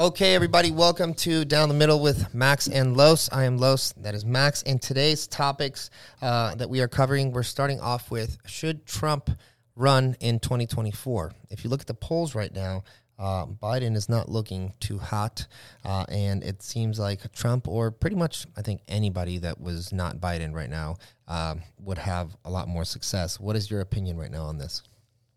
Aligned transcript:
Okay, 0.00 0.34
everybody, 0.34 0.70
welcome 0.70 1.12
to 1.12 1.44
Down 1.44 1.68
the 1.68 1.74
Middle 1.74 2.00
with 2.00 2.34
Max 2.34 2.68
and 2.68 2.96
Los. 2.96 3.30
I 3.30 3.44
am 3.44 3.58
Los, 3.58 3.92
that 3.98 4.14
is 4.14 4.24
Max. 4.24 4.62
And 4.62 4.80
today's 4.80 5.26
topics 5.26 5.90
uh, 6.22 6.54
that 6.54 6.70
we 6.70 6.80
are 6.80 6.88
covering, 6.88 7.32
we're 7.32 7.42
starting 7.42 7.78
off 7.80 8.10
with 8.10 8.38
Should 8.46 8.86
Trump 8.86 9.28
run 9.76 10.16
in 10.20 10.40
2024? 10.40 11.32
If 11.50 11.64
you 11.64 11.68
look 11.68 11.82
at 11.82 11.86
the 11.86 11.92
polls 11.92 12.34
right 12.34 12.50
now, 12.50 12.82
uh, 13.18 13.44
Biden 13.44 13.94
is 13.94 14.08
not 14.08 14.30
looking 14.30 14.72
too 14.80 14.96
hot. 14.96 15.46
Uh, 15.84 16.06
and 16.08 16.42
it 16.44 16.62
seems 16.62 16.98
like 16.98 17.30
Trump, 17.34 17.68
or 17.68 17.90
pretty 17.90 18.16
much, 18.16 18.46
I 18.56 18.62
think, 18.62 18.80
anybody 18.88 19.36
that 19.36 19.60
was 19.60 19.92
not 19.92 20.16
Biden 20.16 20.54
right 20.54 20.70
now, 20.70 20.96
uh, 21.28 21.56
would 21.78 21.98
have 21.98 22.34
a 22.46 22.50
lot 22.50 22.68
more 22.68 22.86
success. 22.86 23.38
What 23.38 23.54
is 23.54 23.70
your 23.70 23.82
opinion 23.82 24.16
right 24.16 24.30
now 24.30 24.44
on 24.44 24.56
this? 24.56 24.82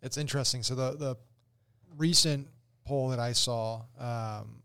It's 0.02 0.18
interesting. 0.18 0.64
So, 0.64 0.74
the, 0.74 0.96
the 0.96 1.18
recent 1.98 2.48
poll 2.86 3.10
that 3.10 3.20
I 3.20 3.34
saw, 3.34 3.82
um, 4.00 4.62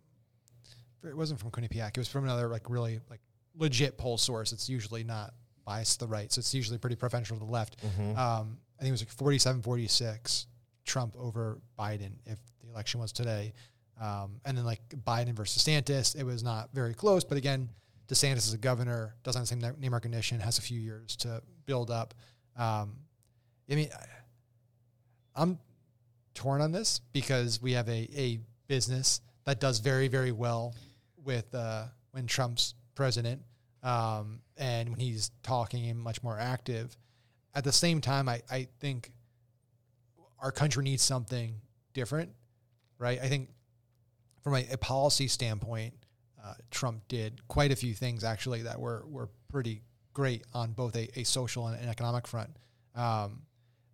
it 1.04 1.16
wasn't 1.16 1.40
from 1.40 1.50
Quinnipiac. 1.50 1.90
It 1.90 1.98
was 1.98 2.08
from 2.08 2.24
another 2.24 2.48
like 2.48 2.68
really 2.68 3.00
like 3.10 3.20
legit 3.56 3.98
poll 3.98 4.18
source. 4.18 4.52
It's 4.52 4.68
usually 4.68 5.04
not 5.04 5.34
biased 5.64 6.00
to 6.00 6.06
the 6.06 6.10
right, 6.10 6.32
so 6.32 6.40
it's 6.40 6.54
usually 6.54 6.78
pretty 6.78 6.96
preferential 6.96 7.36
to 7.36 7.44
the 7.44 7.50
left. 7.50 7.76
Mm-hmm. 7.84 8.18
Um, 8.18 8.58
I 8.78 8.82
think 8.82 8.88
it 8.88 8.92
was 8.92 9.02
like 9.02 9.10
47, 9.10 9.62
46 9.62 10.46
Trump 10.84 11.14
over 11.18 11.60
Biden 11.78 12.12
if 12.26 12.38
the 12.62 12.70
election 12.70 13.00
was 13.00 13.12
today. 13.12 13.52
Um, 14.00 14.40
and 14.44 14.56
then 14.56 14.64
like 14.64 14.80
Biden 15.04 15.34
versus 15.34 15.62
DeSantis, 15.62 16.16
it 16.16 16.24
was 16.24 16.42
not 16.42 16.70
very 16.72 16.94
close. 16.94 17.24
But 17.24 17.36
again, 17.36 17.68
DeSantis 18.08 18.38
is 18.38 18.54
a 18.54 18.58
governor, 18.58 19.16
doesn't 19.22 19.40
have 19.40 19.60
the 19.60 19.66
same 19.66 19.80
name 19.80 19.92
recognition, 19.92 20.40
has 20.40 20.58
a 20.58 20.62
few 20.62 20.80
years 20.80 21.16
to 21.16 21.42
build 21.66 21.90
up. 21.90 22.14
Um, 22.56 22.94
I 23.70 23.74
mean, 23.74 23.88
I'm 25.34 25.58
torn 26.38 26.60
on 26.60 26.70
this 26.70 27.00
because 27.12 27.60
we 27.60 27.72
have 27.72 27.88
a, 27.88 28.08
a 28.16 28.38
business 28.68 29.20
that 29.44 29.58
does 29.58 29.80
very, 29.80 30.06
very 30.06 30.30
well 30.30 30.72
with 31.24 31.52
uh, 31.52 31.86
when 32.12 32.28
Trump's 32.28 32.74
president 32.94 33.42
um, 33.82 34.40
and 34.56 34.90
when 34.90 35.00
he's 35.00 35.32
talking 35.42 35.90
and 35.90 35.98
much 35.98 36.22
more 36.22 36.38
active. 36.38 36.96
At 37.56 37.64
the 37.64 37.72
same 37.72 38.00
time, 38.00 38.28
I, 38.28 38.40
I 38.48 38.68
think 38.78 39.10
our 40.38 40.52
country 40.52 40.84
needs 40.84 41.02
something 41.02 41.54
different, 41.92 42.30
right? 42.98 43.18
I 43.20 43.26
think 43.26 43.48
from 44.44 44.54
a, 44.54 44.64
a 44.70 44.78
policy 44.78 45.26
standpoint, 45.26 45.94
uh, 46.42 46.54
Trump 46.70 47.02
did 47.08 47.46
quite 47.48 47.72
a 47.72 47.76
few 47.76 47.94
things 47.94 48.22
actually 48.22 48.62
that 48.62 48.78
were, 48.78 49.04
were 49.08 49.28
pretty 49.48 49.82
great 50.12 50.44
on 50.54 50.70
both 50.70 50.94
a, 50.94 51.18
a 51.18 51.24
social 51.24 51.66
and 51.66 51.82
an 51.82 51.88
economic 51.88 52.28
front. 52.28 52.50
Um, 52.94 53.42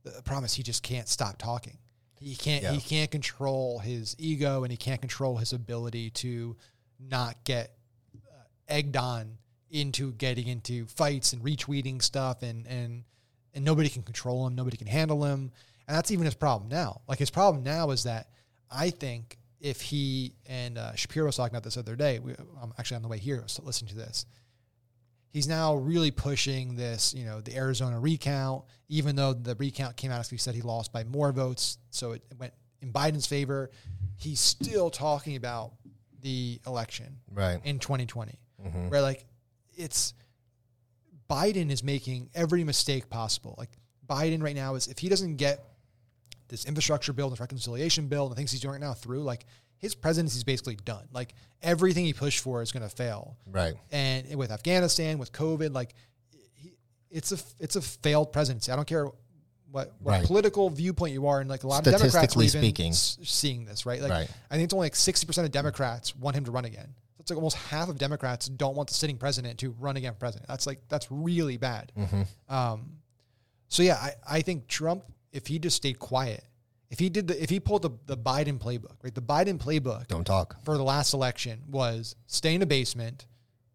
the 0.02 0.20
problem 0.22 0.44
is 0.44 0.52
he 0.52 0.62
just 0.62 0.82
can't 0.82 1.08
stop 1.08 1.38
talking. 1.38 1.78
He 2.24 2.36
can't 2.36 2.62
Yeah. 2.62 2.72
he 2.72 2.80
can't 2.80 3.10
control 3.10 3.80
his 3.80 4.16
ego 4.18 4.62
and 4.64 4.70
he 4.70 4.76
can't 4.76 5.00
control 5.00 5.36
his 5.36 5.52
ability 5.52 6.10
to 6.10 6.56
not 6.98 7.44
get 7.44 7.76
uh, 8.16 8.44
egged 8.66 8.96
on 8.96 9.36
into 9.70 10.12
getting 10.12 10.46
into 10.46 10.86
fights 10.86 11.32
and 11.34 11.42
retweeting 11.42 12.00
stuff 12.02 12.42
and 12.42 12.66
and 12.66 13.04
and 13.52 13.64
nobody 13.64 13.88
can 13.88 14.02
control 14.02 14.46
him, 14.46 14.54
nobody 14.54 14.76
can 14.76 14.86
handle 14.86 15.24
him. 15.24 15.52
And 15.86 15.96
that's 15.96 16.10
even 16.10 16.24
his 16.24 16.34
problem 16.34 16.70
now. 16.70 17.02
Like 17.06 17.18
his 17.18 17.30
problem 17.30 17.62
now 17.62 17.90
is 17.90 18.04
that 18.04 18.28
I 18.70 18.90
think 18.90 19.36
if 19.60 19.80
he 19.82 20.34
and 20.46 20.78
uh, 20.78 20.94
Shapiro 20.94 21.26
was 21.26 21.36
talking 21.36 21.54
about 21.54 21.62
this 21.62 21.74
the 21.74 21.80
other 21.80 21.94
day, 21.94 22.18
we, 22.20 22.32
I'm 22.60 22.72
actually 22.78 22.96
on 22.96 23.02
the 23.02 23.08
way 23.08 23.18
here 23.18 23.42
so 23.46 23.62
listen 23.64 23.86
to 23.88 23.94
this 23.94 24.24
he's 25.34 25.48
now 25.48 25.74
really 25.74 26.12
pushing 26.12 26.76
this, 26.76 27.12
you 27.12 27.24
know, 27.24 27.40
the 27.40 27.54
Arizona 27.56 27.98
recount, 27.98 28.64
even 28.88 29.16
though 29.16 29.32
the 29.34 29.56
recount 29.56 29.96
came 29.96 30.12
out 30.12 30.20
as 30.20 30.30
he 30.30 30.36
said 30.36 30.54
he 30.54 30.62
lost 30.62 30.92
by 30.92 31.02
more 31.02 31.32
votes. 31.32 31.76
So 31.90 32.12
it 32.12 32.22
went 32.38 32.54
in 32.80 32.92
Biden's 32.92 33.26
favor. 33.26 33.70
He's 34.16 34.38
still 34.38 34.90
talking 34.90 35.34
about 35.34 35.72
the 36.20 36.60
election 36.68 37.18
Right. 37.32 37.60
in 37.64 37.80
2020, 37.80 38.38
Mhm. 38.64 38.90
where 38.90 39.02
like 39.02 39.26
it's 39.76 40.14
Biden 41.28 41.70
is 41.70 41.82
making 41.82 42.30
every 42.32 42.62
mistake 42.62 43.10
possible. 43.10 43.56
Like 43.58 43.76
Biden 44.08 44.40
right 44.40 44.54
now 44.54 44.76
is, 44.76 44.86
if 44.86 44.98
he 45.00 45.08
doesn't 45.08 45.36
get 45.36 45.64
this 46.46 46.64
infrastructure 46.64 47.12
bill, 47.12 47.30
this 47.30 47.40
reconciliation 47.40 48.06
bill, 48.06 48.28
the 48.28 48.36
things 48.36 48.52
he's 48.52 48.60
doing 48.60 48.72
right 48.72 48.80
now 48.80 48.94
through, 48.94 49.24
like 49.24 49.46
his 49.78 49.94
presidency 49.94 50.36
is 50.36 50.44
basically 50.44 50.76
done. 50.76 51.06
Like 51.12 51.34
everything 51.62 52.04
he 52.04 52.12
pushed 52.12 52.40
for 52.40 52.62
is 52.62 52.72
going 52.72 52.82
to 52.88 52.94
fail 52.94 53.36
Right. 53.50 53.74
and 53.92 54.34
with 54.36 54.50
Afghanistan, 54.50 55.18
with 55.18 55.32
COVID, 55.32 55.72
like 55.74 55.94
he, 56.54 56.72
it's 57.10 57.32
a 57.32 57.38
it's 57.60 57.76
a 57.76 57.82
failed 57.82 58.32
presidency. 58.32 58.72
I 58.72 58.76
don't 58.76 58.86
care 58.88 59.06
what 59.70 59.92
what 59.98 60.12
Right. 60.12 60.24
political 60.24 60.70
viewpoint 60.70 61.12
you 61.12 61.26
are, 61.26 61.40
and 61.40 61.50
like 61.50 61.64
a 61.64 61.66
lot 61.66 61.86
of 61.86 61.92
Democrats 61.92 62.36
are 62.36 62.42
even 62.42 62.60
speaking. 62.62 62.90
s- 62.92 63.18
seeing 63.24 63.64
this, 63.64 63.84
right? 63.86 64.00
Like 64.00 64.10
Right. 64.10 64.30
I 64.50 64.54
think 64.54 64.64
it's 64.64 64.74
only 64.74 64.86
like 64.86 64.96
sixty 64.96 65.26
percent 65.26 65.44
of 65.46 65.52
Democrats 65.52 66.14
want 66.16 66.36
him 66.36 66.44
to 66.44 66.50
run 66.50 66.64
again. 66.64 66.94
It's 67.18 67.30
like 67.30 67.36
almost 67.38 67.56
half 67.56 67.88
of 67.88 67.96
Democrats 67.98 68.46
don't 68.48 68.76
want 68.76 68.88
the 68.88 68.94
sitting 68.94 69.16
president 69.16 69.58
to 69.60 69.70
run 69.80 69.96
again 69.96 70.12
for 70.12 70.18
president. 70.20 70.46
That's 70.48 70.66
like 70.66 70.80
that's 70.88 71.10
really 71.10 71.56
bad. 71.56 71.90
Mm-hmm. 71.96 72.54
Um, 72.54 72.98
so 73.68 73.82
yeah, 73.82 73.94
I, 73.96 74.12
I 74.28 74.42
think 74.42 74.68
Trump, 74.68 75.04
if 75.32 75.46
he 75.46 75.58
just 75.58 75.74
stayed 75.76 75.98
quiet, 75.98 76.44
if 76.90 76.98
he 76.98 77.08
did 77.08 77.28
the 77.28 77.42
if 77.42 77.50
he 77.50 77.60
pulled 77.60 77.82
the, 77.82 77.90
the 78.06 78.16
Biden 78.16 78.58
playbook, 78.58 78.96
right? 79.02 79.14
The 79.14 79.22
Biden 79.22 79.58
playbook 79.58 80.06
Don't 80.08 80.26
talk. 80.26 80.56
for 80.64 80.76
the 80.76 80.84
last 80.84 81.14
election 81.14 81.62
was 81.68 82.16
stay 82.26 82.54
in 82.54 82.62
a 82.62 82.66
basement, 82.66 83.26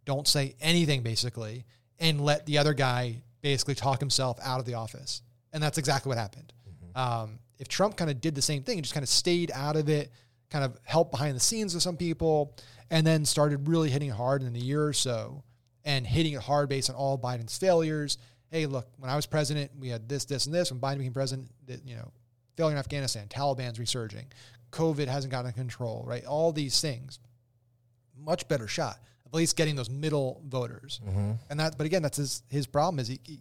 don't 0.06 0.28
say 0.28 0.56
anything 0.62 1.04
basically, 1.04 1.66
and 2.00 2.22
let 2.22 2.46
the 2.46 2.58
other 2.58 2.74
guy 2.74 3.22
basically 3.42 3.76
talk 3.76 4.00
himself 4.00 4.38
out 4.44 4.60
of 4.60 4.66
the 4.66 4.76
office. 4.76 5.22
And 5.54 5.62
that's 5.62 5.78
exactly 5.78 6.10
what 6.10 6.18
happened. 6.18 6.54
Um, 6.96 7.40
if 7.58 7.68
Trump 7.68 7.98
kind 7.98 8.10
of 8.10 8.22
did 8.22 8.36
the 8.36 8.42
same 8.42 8.64
thing 8.64 8.78
and 8.78 8.84
just 8.84 8.94
kind 8.94 9.04
of 9.04 9.10
stayed 9.10 9.52
out 9.54 9.76
of 9.76 9.90
it, 9.90 10.12
kind 10.50 10.64
of 10.66 10.78
helped 10.84 11.12
behind 11.12 11.36
the 11.36 11.40
scenes 11.40 11.74
with 11.74 11.84
some 11.84 11.98
people, 11.98 12.56
and 12.90 13.06
then 13.06 13.26
started 13.26 13.68
really 13.68 13.90
hitting 13.90 14.10
hard 14.10 14.42
in 14.44 14.56
a 14.56 14.60
year 14.60 14.84
or 14.84 14.94
so 14.94 15.44
and 15.84 16.06
hitting 16.06 16.34
it 16.34 16.42
hard 16.42 16.70
based 16.70 16.90
on 16.90 16.96
all 16.96 17.18
Biden's 17.18 17.58
failures. 17.58 18.18
Hey, 18.52 18.66
look, 18.66 18.88
when 18.98 19.10
I 19.10 19.16
was 19.16 19.26
president, 19.26 19.72
we 19.80 19.90
had 19.90 20.10
this, 20.10 20.26
this, 20.26 20.46
and 20.46 20.56
this. 20.56 20.72
When 20.72 20.80
Biden 20.80 20.98
became 20.98 21.14
president, 21.14 21.50
that 21.68 21.88
you 21.88 21.96
know, 21.96 22.12
failure 22.60 22.76
in 22.76 22.80
Afghanistan, 22.80 23.28
Taliban's 23.28 23.80
resurging, 23.80 24.28
COVID 24.72 25.08
hasn't 25.08 25.32
gotten 25.32 25.52
control, 25.54 26.04
right? 26.06 26.26
All 26.26 26.52
these 26.52 26.80
things, 26.82 27.20
much 28.18 28.48
better 28.48 28.68
shot 28.68 29.00
at 29.30 29.38
least 29.38 29.56
getting 29.56 29.76
those 29.76 29.90
middle 29.90 30.42
voters. 30.48 31.02
Mm-hmm. 31.06 31.32
And 31.50 31.60
that, 31.60 31.78
but 31.78 31.86
again, 31.86 32.02
that's 32.02 32.18
his 32.18 32.44
his 32.50 32.66
problem 32.66 33.00
is 33.00 33.08
he, 33.08 33.20
he 33.24 33.40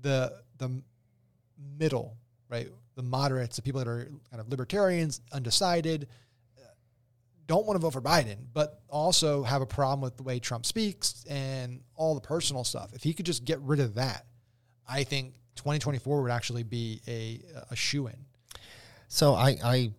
the 0.00 0.32
the 0.58 0.82
middle, 1.78 2.16
right? 2.48 2.68
The 2.94 3.02
moderates, 3.02 3.56
the 3.56 3.62
people 3.62 3.80
that 3.80 3.88
are 3.88 4.08
kind 4.30 4.40
of 4.40 4.48
libertarians, 4.48 5.20
undecided, 5.32 6.08
don't 7.46 7.66
want 7.66 7.76
to 7.76 7.80
vote 7.80 7.92
for 7.92 8.00
Biden, 8.00 8.36
but 8.54 8.80
also 8.88 9.42
have 9.42 9.62
a 9.62 9.66
problem 9.66 10.00
with 10.00 10.16
the 10.16 10.22
way 10.22 10.38
Trump 10.38 10.64
speaks 10.64 11.24
and 11.28 11.80
all 11.94 12.14
the 12.14 12.20
personal 12.20 12.64
stuff. 12.64 12.92
If 12.94 13.02
he 13.02 13.12
could 13.12 13.26
just 13.26 13.44
get 13.44 13.60
rid 13.60 13.80
of 13.80 13.94
that, 13.94 14.24
I 14.88 15.04
think 15.04 15.34
2024 15.56 16.22
would 16.22 16.30
actually 16.30 16.62
be 16.62 17.02
a 17.06 17.40
a 17.70 17.76
shoe 17.76 18.06
in. 18.06 18.16
So 19.08 19.34
I, 19.34 19.56
I 19.62 19.92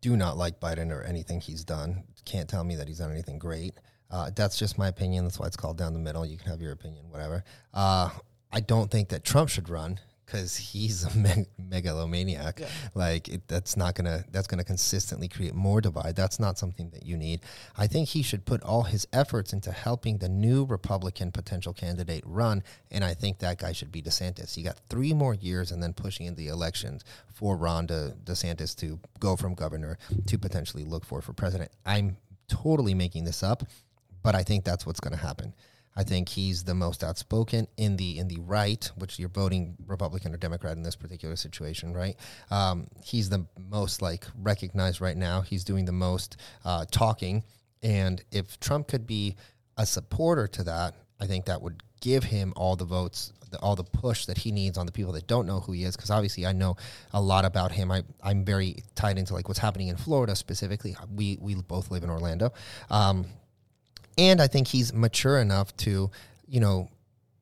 do 0.00 0.16
not 0.16 0.36
like 0.36 0.60
Biden 0.60 0.90
or 0.90 1.02
anything 1.02 1.40
he's 1.40 1.64
done. 1.64 2.04
Can't 2.24 2.48
tell 2.48 2.64
me 2.64 2.76
that 2.76 2.88
he's 2.88 2.98
done 2.98 3.10
anything 3.10 3.38
great. 3.38 3.74
Uh, 4.10 4.30
that's 4.34 4.58
just 4.58 4.78
my 4.78 4.88
opinion. 4.88 5.24
That's 5.24 5.38
why 5.38 5.46
it's 5.46 5.56
called 5.56 5.78
down 5.78 5.92
the 5.92 5.98
middle. 5.98 6.24
You 6.24 6.36
can 6.36 6.50
have 6.50 6.60
your 6.60 6.72
opinion, 6.72 7.10
whatever. 7.10 7.44
Uh, 7.72 8.10
I 8.52 8.60
don't 8.60 8.90
think 8.90 9.08
that 9.08 9.24
Trump 9.24 9.48
should 9.48 9.68
run 9.68 9.98
because 10.24 10.56
he's 10.56 11.04
a 11.04 11.16
meg- 11.18 11.48
megalomaniac. 11.58 12.60
Yeah. 12.60 12.68
Like 12.94 13.28
it, 13.28 13.48
that's 13.48 13.76
not 13.76 13.94
gonna 13.94 14.24
that's 14.30 14.46
gonna 14.46 14.64
consistently 14.64 15.28
create 15.28 15.54
more 15.54 15.80
divide. 15.80 16.16
That's 16.16 16.40
not 16.40 16.58
something 16.58 16.90
that 16.90 17.04
you 17.04 17.16
need. 17.16 17.40
I 17.76 17.86
think 17.86 18.08
he 18.08 18.22
should 18.22 18.44
put 18.44 18.62
all 18.62 18.82
his 18.84 19.06
efforts 19.12 19.52
into 19.52 19.72
helping 19.72 20.18
the 20.18 20.28
new 20.28 20.64
Republican 20.64 21.32
potential 21.32 21.72
candidate 21.72 22.24
run, 22.26 22.62
and 22.90 23.04
I 23.04 23.14
think 23.14 23.38
that 23.38 23.58
guy 23.58 23.72
should 23.72 23.92
be 23.92 24.02
DeSantis. 24.02 24.56
You 24.56 24.64
got 24.64 24.80
three 24.88 25.12
more 25.12 25.34
years, 25.34 25.70
and 25.70 25.82
then 25.82 25.92
pushing 25.92 26.26
in 26.26 26.34
the 26.34 26.48
elections 26.48 27.04
for 27.32 27.56
Ron 27.56 27.86
De, 27.86 28.14
DeSantis 28.24 28.76
to 28.76 28.98
go 29.20 29.36
from 29.36 29.54
governor 29.54 29.98
to 30.26 30.38
potentially 30.38 30.84
look 30.84 31.04
for 31.04 31.20
for 31.20 31.32
president. 31.32 31.70
I'm 31.84 32.16
totally 32.48 32.94
making 32.94 33.24
this 33.24 33.42
up, 33.42 33.64
but 34.22 34.34
I 34.34 34.42
think 34.42 34.64
that's 34.64 34.86
what's 34.86 35.00
going 35.00 35.16
to 35.16 35.22
happen. 35.22 35.54
I 35.96 36.02
think 36.02 36.28
he's 36.28 36.64
the 36.64 36.74
most 36.74 37.04
outspoken 37.04 37.68
in 37.76 37.96
the 37.96 38.18
in 38.18 38.28
the 38.28 38.40
right, 38.40 38.90
which 38.96 39.18
you're 39.18 39.28
voting 39.28 39.76
Republican 39.86 40.34
or 40.34 40.36
Democrat 40.36 40.76
in 40.76 40.82
this 40.82 40.96
particular 40.96 41.36
situation, 41.36 41.92
right? 41.92 42.16
Um, 42.50 42.88
he's 43.02 43.28
the 43.28 43.46
most 43.70 44.02
like 44.02 44.26
recognized 44.40 45.00
right 45.00 45.16
now. 45.16 45.42
He's 45.42 45.64
doing 45.64 45.84
the 45.84 45.92
most 45.92 46.36
uh, 46.64 46.84
talking, 46.90 47.44
and 47.82 48.22
if 48.32 48.58
Trump 48.60 48.88
could 48.88 49.06
be 49.06 49.36
a 49.76 49.86
supporter 49.86 50.46
to 50.48 50.64
that, 50.64 50.94
I 51.20 51.26
think 51.26 51.46
that 51.46 51.62
would 51.62 51.82
give 52.00 52.24
him 52.24 52.52
all 52.56 52.76
the 52.76 52.84
votes, 52.84 53.32
all 53.62 53.76
the 53.76 53.84
push 53.84 54.26
that 54.26 54.38
he 54.38 54.52
needs 54.52 54.76
on 54.76 54.86
the 54.86 54.92
people 54.92 55.12
that 55.12 55.26
don't 55.26 55.46
know 55.46 55.60
who 55.60 55.72
he 55.72 55.84
is. 55.84 55.96
Because 55.96 56.10
obviously, 56.10 56.44
I 56.44 56.52
know 56.52 56.76
a 57.12 57.20
lot 57.20 57.44
about 57.44 57.72
him. 57.72 57.90
I 57.90 58.02
I'm 58.22 58.44
very 58.44 58.76
tied 58.94 59.18
into 59.18 59.32
like 59.32 59.48
what's 59.48 59.60
happening 59.60 59.88
in 59.88 59.96
Florida 59.96 60.34
specifically. 60.34 60.96
We 61.14 61.38
we 61.40 61.54
both 61.54 61.90
live 61.90 62.02
in 62.02 62.10
Orlando. 62.10 62.52
Um, 62.90 63.26
and 64.16 64.40
I 64.40 64.46
think 64.46 64.68
he's 64.68 64.92
mature 64.92 65.38
enough 65.38 65.76
to, 65.78 66.10
you 66.46 66.60
know, 66.60 66.88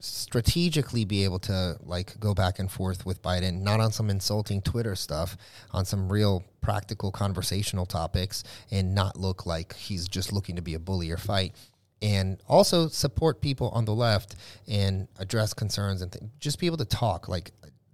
strategically 0.02 1.04
be 1.04 1.22
able 1.22 1.38
to 1.38 1.76
like 1.84 2.18
go 2.18 2.34
back 2.34 2.58
and 2.58 2.70
forth 2.70 3.06
with 3.06 3.22
Biden, 3.22 3.62
not 3.62 3.78
on 3.78 3.92
some 3.92 4.10
insulting 4.10 4.60
Twitter 4.60 4.96
stuff, 4.96 5.36
on 5.70 5.84
some 5.84 6.10
real 6.10 6.44
practical 6.60 7.12
conversational 7.12 7.86
topics, 7.86 8.42
and 8.70 8.94
not 8.94 9.16
look 9.16 9.46
like 9.46 9.74
he's 9.76 10.08
just 10.08 10.32
looking 10.32 10.56
to 10.56 10.62
be 10.62 10.74
a 10.74 10.80
bully 10.80 11.10
or 11.10 11.16
fight. 11.16 11.54
And 12.00 12.42
also 12.48 12.88
support 12.88 13.40
people 13.40 13.68
on 13.68 13.84
the 13.84 13.94
left 13.94 14.34
and 14.66 15.06
address 15.20 15.54
concerns 15.54 16.02
and 16.02 16.10
th- 16.10 16.24
just 16.40 16.58
be 16.58 16.66
able 16.66 16.78
to 16.78 16.84
talk. 16.84 17.28
Like 17.28 17.52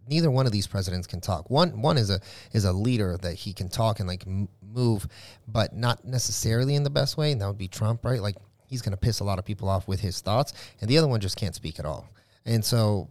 neither 0.09 0.31
one 0.31 0.47
of 0.47 0.53
these 0.53 0.67
presidents 0.67 1.07
can 1.07 1.21
talk. 1.21 1.51
One 1.51 1.83
one 1.83 1.99
is 1.99 2.09
a 2.09 2.21
is 2.53 2.65
a 2.65 2.73
leader 2.73 3.19
that 3.19 3.35
he 3.35 3.53
can 3.53 3.69
talk 3.69 4.01
and 4.01 4.09
like 4.09 4.25
move, 4.63 5.07
but 5.47 5.75
not 5.75 6.07
necessarily 6.07 6.75
in 6.75 6.85
the 6.85 6.91
best 6.91 7.19
way. 7.19 7.33
And 7.33 7.41
that 7.43 7.49
would 7.49 7.59
be 7.59 7.69
Trump, 7.69 8.03
right? 8.05 8.23
Like 8.23 8.37
he's 8.69 8.83
going 8.83 8.93
to 8.93 8.97
piss 8.97 9.21
a 9.21 9.25
lot 9.25 9.39
of 9.39 9.45
people 9.45 9.69
off 9.69 9.89
with 9.89 10.01
his 10.01 10.21
thoughts, 10.21 10.53
and 10.81 10.89
the 10.89 10.99
other 10.99 11.09
one 11.09 11.21
just 11.21 11.37
can't 11.37 11.55
speak 11.55 11.79
at 11.79 11.85
all. 11.85 12.09
And 12.45 12.65
so 12.65 13.09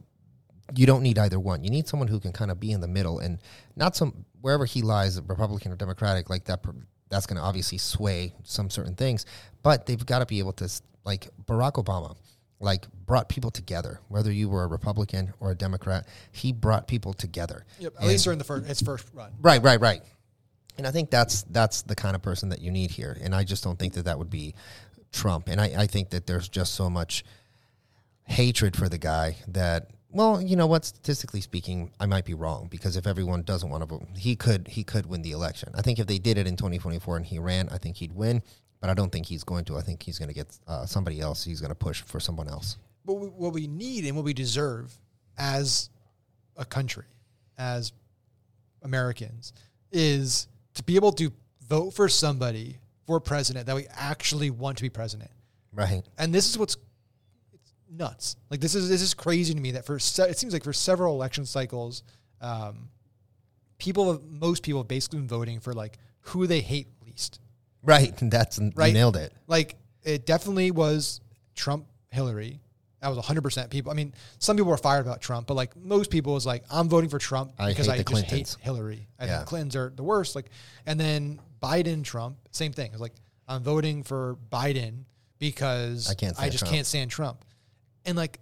you 0.75 0.85
don't 0.85 1.03
need 1.03 1.17
either 1.17 1.39
one. 1.39 1.63
You 1.63 1.69
need 1.69 1.87
someone 1.87 2.07
who 2.07 2.19
can 2.19 2.31
kind 2.31 2.51
of 2.51 2.59
be 2.59 2.71
in 2.71 2.81
the 2.81 2.87
middle 2.87 3.19
and 3.19 3.39
not 3.75 3.95
some 3.95 4.25
wherever 4.41 4.65
he 4.65 4.81
lies, 4.81 5.19
Republican 5.21 5.71
or 5.71 5.75
Democratic, 5.75 6.29
like 6.29 6.45
that. 6.45 6.63
That's 7.09 7.25
going 7.25 7.37
to 7.37 7.43
obviously 7.43 7.77
sway 7.77 8.33
some 8.43 8.69
certain 8.69 8.95
things, 8.95 9.25
but 9.63 9.85
they've 9.85 10.05
got 10.05 10.19
to 10.19 10.25
be 10.25 10.39
able 10.39 10.53
to 10.53 10.69
like 11.05 11.29
Barack 11.45 11.73
Obama 11.73 12.17
like 12.59 12.85
brought 13.05 13.29
people 13.29 13.51
together. 13.51 14.01
Whether 14.09 14.31
you 14.31 14.49
were 14.49 14.63
a 14.63 14.67
Republican 14.67 15.33
or 15.39 15.51
a 15.51 15.55
Democrat, 15.55 16.07
he 16.31 16.51
brought 16.51 16.87
people 16.87 17.13
together. 17.13 17.65
Yep, 17.79 17.93
at 17.95 18.01
and 18.01 18.07
least 18.09 18.23
during 18.23 18.39
the 18.39 18.45
first 18.45 18.69
its 18.69 18.81
first 18.81 19.07
run. 19.13 19.31
Right, 19.39 19.61
right, 19.63 19.79
right. 19.79 20.01
And 20.77 20.85
I 20.85 20.91
think 20.91 21.09
that's 21.09 21.43
that's 21.43 21.81
the 21.83 21.95
kind 21.95 22.15
of 22.15 22.21
person 22.21 22.49
that 22.49 22.61
you 22.61 22.71
need 22.71 22.91
here. 22.91 23.17
And 23.21 23.33
I 23.33 23.43
just 23.43 23.63
don't 23.63 23.79
think 23.79 23.93
that 23.93 24.05
that 24.05 24.17
would 24.17 24.29
be 24.29 24.53
Trump. 25.11 25.47
And 25.47 25.59
I, 25.59 25.73
I 25.77 25.87
think 25.87 26.09
that 26.11 26.27
there's 26.27 26.49
just 26.49 26.75
so 26.75 26.89
much 26.89 27.23
hatred 28.25 28.75
for 28.75 28.89
the 28.89 28.97
guy 28.97 29.37
that 29.47 29.91
well, 30.09 30.41
you 30.41 30.55
know 30.55 30.67
what? 30.67 30.85
Statistically 30.85 31.41
speaking, 31.41 31.91
I 31.99 32.05
might 32.05 32.23
be 32.23 32.33
wrong 32.33 32.69
because 32.71 32.95
if 32.95 33.05
everyone 33.05 33.43
doesn't 33.43 33.69
want 33.69 33.81
to 33.81 33.87
vote, 33.87 34.07
he 34.17 34.35
could 34.35 34.67
he 34.69 34.83
could 34.83 35.05
win 35.05 35.21
the 35.21 35.31
election. 35.31 35.69
I 35.75 35.81
think 35.81 35.99
if 35.99 36.07
they 36.07 36.17
did 36.17 36.37
it 36.37 36.47
in 36.47 36.55
2024 36.55 37.17
and 37.17 37.25
he 37.25 37.39
ran, 37.39 37.67
I 37.69 37.77
think 37.77 37.97
he'd 37.97 38.13
win 38.13 38.41
but 38.79 38.89
I 38.89 38.93
don't 38.93 39.11
think 39.11 39.25
he's 39.25 39.43
going 39.43 39.65
to. 39.65 39.77
I 39.77 39.81
think 39.81 40.03
he's 40.03 40.19
going 40.19 40.29
to 40.29 40.35
get 40.35 40.47
uh, 40.67 40.85
somebody 40.85 41.19
else. 41.19 41.43
He's 41.43 41.61
going 41.61 41.69
to 41.69 41.75
push 41.75 42.01
for 42.03 42.19
someone 42.19 42.47
else. 42.47 42.77
But 43.05 43.15
what 43.15 43.53
we 43.53 43.67
need 43.67 44.05
and 44.05 44.15
what 44.15 44.25
we 44.25 44.33
deserve 44.33 44.97
as 45.37 45.89
a 46.55 46.65
country, 46.65 47.05
as 47.57 47.91
Americans, 48.83 49.53
is 49.91 50.47
to 50.75 50.83
be 50.83 50.95
able 50.95 51.11
to 51.13 51.31
vote 51.67 51.91
for 51.91 52.09
somebody 52.09 52.77
for 53.07 53.19
president 53.21 53.65
that 53.65 53.75
we 53.75 53.87
actually 53.89 54.51
want 54.51 54.77
to 54.77 54.83
be 54.83 54.89
president. 54.89 55.31
Right. 55.73 56.03
And 56.17 56.33
this 56.33 56.49
is 56.49 56.57
what's 56.57 56.77
it's 57.53 57.73
nuts. 57.89 58.35
Like 58.51 58.59
this 58.59 58.75
is 58.75 58.89
this 58.89 59.01
is 59.01 59.13
crazy 59.13 59.53
to 59.53 59.59
me 59.59 59.71
that 59.71 59.85
for 59.85 59.97
se- 59.97 60.29
it 60.29 60.37
seems 60.37 60.53
like 60.53 60.63
for 60.63 60.73
several 60.73 61.15
election 61.15 61.45
cycles, 61.45 62.03
um, 62.41 62.89
people 63.79 64.21
most 64.29 64.61
people 64.61 64.81
have 64.81 64.87
basically 64.87 65.19
been 65.19 65.27
voting 65.27 65.59
for 65.59 65.73
like 65.73 65.97
who 66.21 66.45
they 66.45 66.59
hate 66.59 66.87
least. 67.05 67.39
Right. 67.81 68.19
And 68.21 68.29
that's 68.31 68.59
right? 68.75 68.87
you 68.87 68.93
nailed 68.93 69.15
it. 69.15 69.33
Like 69.47 69.77
it 70.03 70.25
definitely 70.25 70.71
was 70.71 71.21
Trump, 71.55 71.87
Hillary. 72.09 72.59
That 73.01 73.09
was 73.09 73.23
100% 73.23 73.69
people. 73.69 73.91
I 73.91 73.95
mean, 73.95 74.11
some 74.39 74.57
people 74.57 74.71
were 74.71 74.77
fired 74.77 75.05
about 75.05 75.21
Trump, 75.21 75.45
but 75.45 75.53
like 75.53 75.75
most 75.77 76.09
people 76.09 76.33
was 76.33 76.47
like, 76.47 76.63
I'm 76.71 76.89
voting 76.89 77.11
for 77.11 77.19
Trump 77.19 77.51
because 77.55 77.87
I, 77.87 77.93
I 77.93 77.97
just 77.97 78.07
Clintons. 78.07 78.55
hate 78.55 78.63
Hillary. 78.63 79.07
I 79.19 79.25
yeah. 79.25 79.35
think 79.35 79.41
the 79.41 79.49
Clintons 79.49 79.75
are 79.75 79.93
the 79.95 80.01
worst. 80.01 80.35
Like, 80.35 80.49
and 80.87 80.99
then 80.99 81.39
Biden, 81.61 82.03
Trump, 82.03 82.37
same 82.51 82.73
thing. 82.73 82.91
It's 82.91 83.01
like, 83.01 83.15
I'm 83.47 83.63
voting 83.63 84.03
for 84.03 84.37
Biden 84.51 85.03
because 85.39 86.09
I, 86.09 86.13
can't 86.13 86.39
I 86.39 86.49
just 86.49 86.59
Trump. 86.59 86.73
can't 86.73 86.87
stand 86.87 87.11
Trump. 87.11 87.45
And 88.05 88.17
like, 88.17 88.39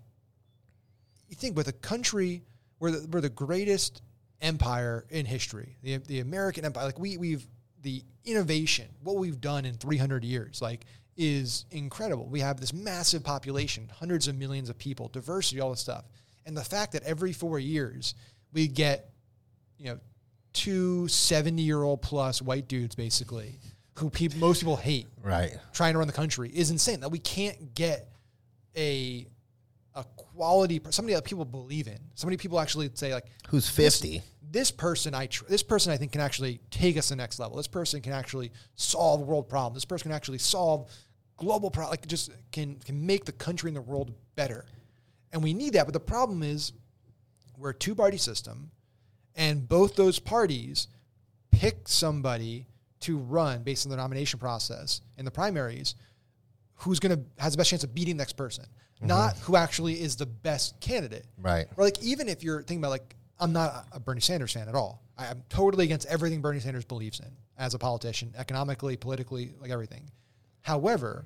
you 1.29 1.35
think 1.35 1.55
with 1.55 1.67
a 1.67 1.73
country 1.73 2.43
where 2.79 2.91
the, 2.91 3.07
we're 3.11 3.21
the 3.21 3.29
greatest 3.29 4.01
empire 4.41 5.05
in 5.09 5.25
history, 5.25 5.77
the, 5.81 5.97
the 5.97 6.19
American 6.19 6.65
empire, 6.65 6.85
like 6.85 6.99
we, 6.99 7.17
we've 7.17 7.45
the 7.81 8.03
innovation, 8.25 8.87
what 9.03 9.17
we've 9.17 9.39
done 9.39 9.63
in 9.63 9.75
300 9.75 10.23
years, 10.23 10.61
like 10.61 10.85
is 11.15 11.65
incredible. 11.71 12.27
We 12.27 12.39
have 12.41 12.59
this 12.59 12.73
massive 12.73 13.23
population, 13.23 13.89
hundreds 13.93 14.27
of 14.27 14.35
millions 14.35 14.69
of 14.69 14.77
people, 14.77 15.07
diversity, 15.07 15.61
all 15.61 15.69
this 15.69 15.79
stuff. 15.79 16.05
And 16.45 16.57
the 16.57 16.63
fact 16.63 16.93
that 16.93 17.03
every 17.03 17.31
four 17.31 17.59
years 17.59 18.15
we 18.51 18.67
get, 18.67 19.11
you 19.77 19.85
know, 19.85 19.99
two 20.55 21.07
70 21.07 21.61
year 21.61 21.83
old 21.83 22.01
plus 22.01 22.41
white 22.41 22.67
dudes 22.67 22.95
basically 22.95 23.59
who 23.97 24.09
people, 24.09 24.39
most 24.39 24.59
people 24.59 24.75
hate 24.75 25.07
right 25.21 25.57
trying 25.73 25.93
to 25.93 25.99
run 25.99 26.07
the 26.07 26.13
country 26.13 26.49
is 26.53 26.71
insane 26.71 26.99
that 27.01 27.09
we 27.09 27.19
can't 27.19 27.73
get 27.75 28.09
a 28.75 29.25
a 29.93 30.03
quality 30.15 30.81
somebody 30.89 31.13
that 31.13 31.23
people 31.23 31.45
believe 31.45 31.87
in 31.87 31.99
somebody 32.15 32.37
people 32.37 32.59
actually 32.59 32.89
say 32.95 33.13
like 33.13 33.25
who's 33.49 33.69
50 33.69 34.21
this 34.55 34.71
person 34.71 35.13
I 35.13 35.25
tr- 35.25 35.43
this 35.49 35.63
person 35.63 35.91
I 35.91 35.97
think 35.97 36.13
can 36.13 36.21
actually 36.21 36.61
take 36.71 36.97
us 36.97 37.07
to 37.07 37.13
the 37.13 37.17
next 37.17 37.39
level. 37.39 37.57
This 37.57 37.67
person 37.67 38.01
can 38.01 38.13
actually 38.13 38.53
solve 38.75 39.19
world 39.21 39.49
problems. 39.49 39.75
This 39.75 39.85
person 39.85 40.09
can 40.09 40.15
actually 40.15 40.37
solve 40.37 40.89
global 41.35 41.69
problems. 41.69 41.99
Like 41.99 42.07
just 42.07 42.31
can 42.53 42.79
can 42.79 43.05
make 43.05 43.25
the 43.25 43.33
country 43.33 43.69
and 43.69 43.75
the 43.75 43.81
world 43.81 44.13
better. 44.35 44.65
And 45.33 45.43
we 45.43 45.53
need 45.53 45.73
that. 45.73 45.85
But 45.85 45.93
the 45.93 45.99
problem 45.99 46.41
is 46.41 46.71
we're 47.57 47.71
a 47.71 47.73
two 47.73 47.95
party 47.95 48.15
system, 48.15 48.71
and 49.35 49.67
both 49.67 49.95
those 49.95 50.19
parties 50.19 50.87
pick 51.51 51.87
somebody 51.87 52.67
to 53.01 53.17
run 53.17 53.63
based 53.63 53.85
on 53.85 53.91
the 53.91 53.97
nomination 53.97 54.39
process 54.39 55.01
in 55.17 55.25
the 55.25 55.31
primaries 55.31 55.95
who's 56.75 56.99
going 56.99 57.17
to 57.17 57.41
has 57.41 57.53
the 57.53 57.57
best 57.57 57.69
chance 57.69 57.83
of 57.83 57.93
beating 57.93 58.17
the 58.17 58.21
next 58.21 58.33
person, 58.33 58.65
mm-hmm. 58.65 59.07
not 59.07 59.37
who 59.39 59.55
actually 59.55 60.01
is 60.01 60.15
the 60.15 60.25
best 60.25 60.79
candidate. 60.79 61.25
Right. 61.41 61.67
Or 61.77 61.83
like 61.83 62.01
even 62.03 62.27
if 62.27 62.43
you're 62.43 62.59
thinking 62.59 62.79
about 62.79 62.91
like 62.91 63.15
I'm 63.39 63.53
not 63.53 63.87
a 63.91 63.99
Bernie 63.99 64.21
Sanders 64.21 64.53
fan 64.53 64.69
at 64.69 64.75
all. 64.75 65.01
I, 65.17 65.27
am 65.27 65.43
totally 65.49 65.85
against 65.85 66.07
everything 66.07 66.41
Bernie 66.41 66.59
Sanders 66.59 66.85
believes 66.85 67.19
in 67.19 67.31
as 67.57 67.73
a 67.73 67.79
politician, 67.79 68.33
economically, 68.37 68.97
politically, 68.97 69.53
like 69.61 69.71
everything. 69.71 70.09
However, 70.61 71.25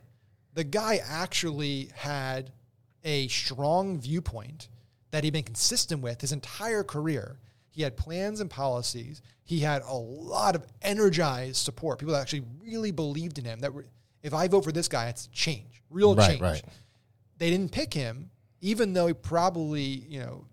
the 0.54 0.64
guy 0.64 1.00
actually 1.08 1.90
had 1.96 2.52
a 3.04 3.28
strong 3.28 4.00
viewpoint 4.00 4.68
that 5.12 5.24
he'd 5.24 5.34
been 5.34 5.44
consistent 5.44 6.02
with 6.02 6.22
his 6.22 6.32
entire 6.32 6.84
career. 6.84 7.40
He 7.72 7.82
had 7.82 7.96
plans 7.96 8.40
and 8.40 8.50
policies. 8.50 9.22
He 9.44 9.60
had 9.60 9.82
a 9.84 9.96
lot 9.96 10.56
of 10.56 10.66
energized 10.82 11.58
support. 11.58 12.00
People 12.00 12.14
that 12.14 12.22
actually 12.22 12.44
really 12.62 12.92
believed 12.92 13.38
in 13.38 13.46
him. 13.46 13.60
That 13.60 13.74
were, 13.74 13.86
if 14.24 14.34
I 14.34 14.48
vote 14.48 14.64
for 14.64 14.72
this 14.72 14.88
guy, 14.88 15.08
it's 15.08 15.28
change, 15.28 15.82
real 15.90 16.16
right, 16.16 16.30
change. 16.30 16.42
Right. 16.42 16.64
They 17.38 17.50
didn't 17.50 17.72
pick 17.72 17.94
him, 17.94 18.32
even 18.62 18.94
though 18.94 19.08
he 19.08 19.14
probably, 19.14 19.82
you 19.82 20.20
know, 20.20 20.46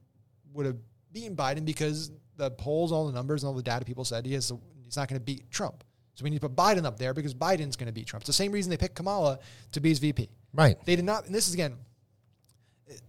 would 0.53 0.67
have 0.67 0.77
beaten 1.13 1.35
Biden 1.35 1.65
because 1.65 2.11
the 2.37 2.51
polls, 2.51 2.93
all 2.93 3.07
the 3.07 3.13
numbers, 3.13 3.43
and 3.43 3.49
all 3.49 3.55
the 3.55 3.63
data 3.63 3.85
people 3.85 4.05
said 4.05 4.25
he 4.25 4.35
has, 4.35 4.53
he's 4.85 4.97
not 4.97 5.09
going 5.09 5.19
to 5.19 5.25
beat 5.25 5.51
Trump. 5.51 5.83
So 6.15 6.25
we 6.25 6.31
need 6.31 6.41
to 6.41 6.49
put 6.49 6.57
Biden 6.57 6.85
up 6.85 6.99
there 6.99 7.13
because 7.13 7.35
Biden's 7.35 7.77
going 7.77 7.89
to 7.89 7.93
beat 7.93 8.07
Trump. 8.07 8.23
It's 8.23 8.29
the 8.29 8.33
same 8.33 8.53
reason 8.53 8.71
they 8.71 8.77
picked 8.77 8.95
Kamala 8.95 9.39
to 9.73 9.81
be 9.81 9.91
his 9.91 9.99
VP. 9.99 10.31
Right. 10.55 10.83
They 10.87 10.97
did 10.97 11.05
not, 11.05 11.27
and 11.27 11.35
this 11.35 11.49
is 11.49 11.55
again, 11.55 11.77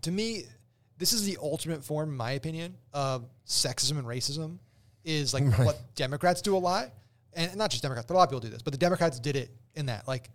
to 0.01 0.11
me, 0.11 0.43
this 0.97 1.13
is 1.13 1.25
the 1.25 1.37
ultimate 1.41 1.83
form, 1.83 2.09
in 2.09 2.17
my 2.17 2.31
opinion, 2.31 2.75
of 2.93 3.25
sexism 3.45 3.97
and 3.97 4.07
racism. 4.07 4.57
Is 5.03 5.33
like 5.33 5.43
right. 5.57 5.65
what 5.65 5.79
Democrats 5.95 6.41
do 6.41 6.55
a 6.55 6.59
lot, 6.59 6.89
and 7.33 7.55
not 7.55 7.69
just 7.69 7.81
Democrats, 7.81 8.05
but 8.07 8.15
a 8.15 8.17
lot 8.17 8.23
of 8.23 8.29
people 8.29 8.41
do 8.41 8.49
this. 8.49 8.61
But 8.61 8.73
the 8.73 8.79
Democrats 8.79 9.19
did 9.19 9.35
it 9.35 9.51
in 9.75 9.85
that, 9.85 10.07
like, 10.07 10.29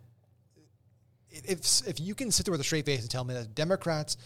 if 1.29 1.87
if 1.87 1.99
you 1.99 2.15
can 2.15 2.31
sit 2.31 2.45
there 2.45 2.51
with 2.51 2.61
a 2.61 2.63
straight 2.63 2.85
face 2.85 3.01
and 3.01 3.09
tell 3.09 3.23
me 3.23 3.33
that 3.33 3.53
Democrats 3.55 4.17